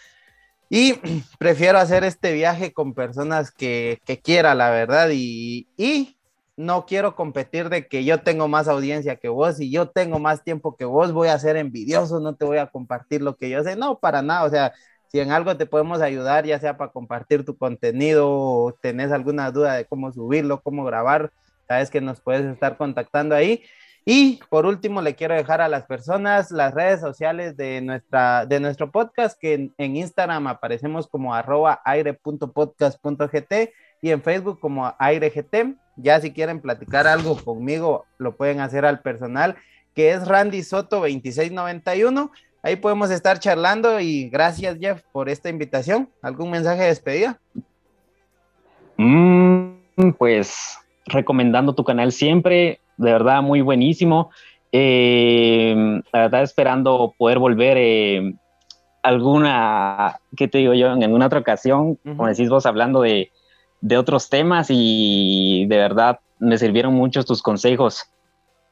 [0.70, 0.95] Y
[1.38, 5.11] prefiero hacer este viaje con personas que, que quiera, la verdad.
[5.12, 6.16] Y, y
[6.57, 10.43] no quiero competir de que yo tengo más audiencia que vos y yo tengo más
[10.43, 13.62] tiempo que vos, voy a ser envidioso, no te voy a compartir lo que yo
[13.62, 13.76] sé.
[13.76, 14.45] No, para nada.
[14.45, 14.72] O sea,
[15.09, 19.51] si en algo te podemos ayudar, ya sea para compartir tu contenido o tenés alguna
[19.51, 21.30] duda de cómo subirlo, cómo grabar,
[21.68, 23.62] sabes que nos puedes estar contactando ahí.
[24.05, 28.59] Y por último, le quiero dejar a las personas las redes sociales de, nuestra, de
[28.59, 33.53] nuestro podcast, que en, Instagram aparecemos como arroba aire.podcast.gt
[34.00, 35.55] y en Facebook como airegt.
[35.96, 39.57] Ya si quieren platicar algo conmigo, lo pueden hacer al personal,
[39.94, 42.32] que es Randy Soto 2691.
[42.64, 46.09] Ahí podemos estar charlando y gracias Jeff por esta invitación.
[46.22, 47.38] ¿Algún mensaje de despedida?
[48.96, 49.74] Mm,
[50.18, 54.30] pues recomendando tu canal siempre, de verdad muy buenísimo.
[54.72, 55.74] Eh,
[56.12, 58.34] la verdad esperando poder volver eh,
[59.03, 60.92] alguna, ¿qué te digo yo?
[60.92, 63.30] En alguna otra ocasión, como decís vos, hablando de,
[63.80, 68.05] de, otros temas y de verdad me sirvieron mucho tus consejos.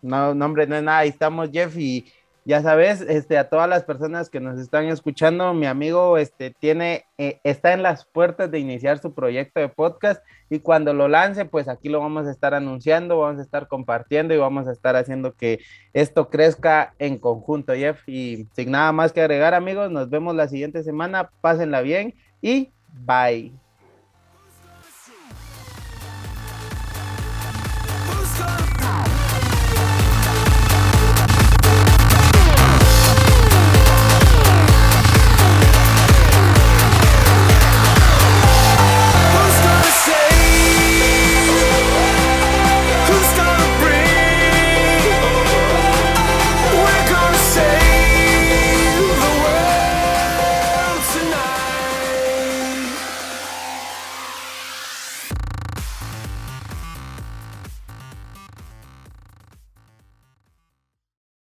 [0.00, 2.06] No, no, hombre, no es nada, ahí estamos Jeff y
[2.44, 7.04] ya sabes, este, a todas las personas que nos están escuchando, mi amigo este, tiene,
[7.18, 11.44] eh, está en las puertas de iniciar su proyecto de podcast y cuando lo lance,
[11.44, 14.96] pues aquí lo vamos a estar anunciando, vamos a estar compartiendo y vamos a estar
[14.96, 15.60] haciendo que
[15.92, 18.02] esto crezca en conjunto, Jeff.
[18.08, 22.72] Y sin nada más que agregar, amigos, nos vemos la siguiente semana, pásenla bien y
[23.06, 23.59] bye.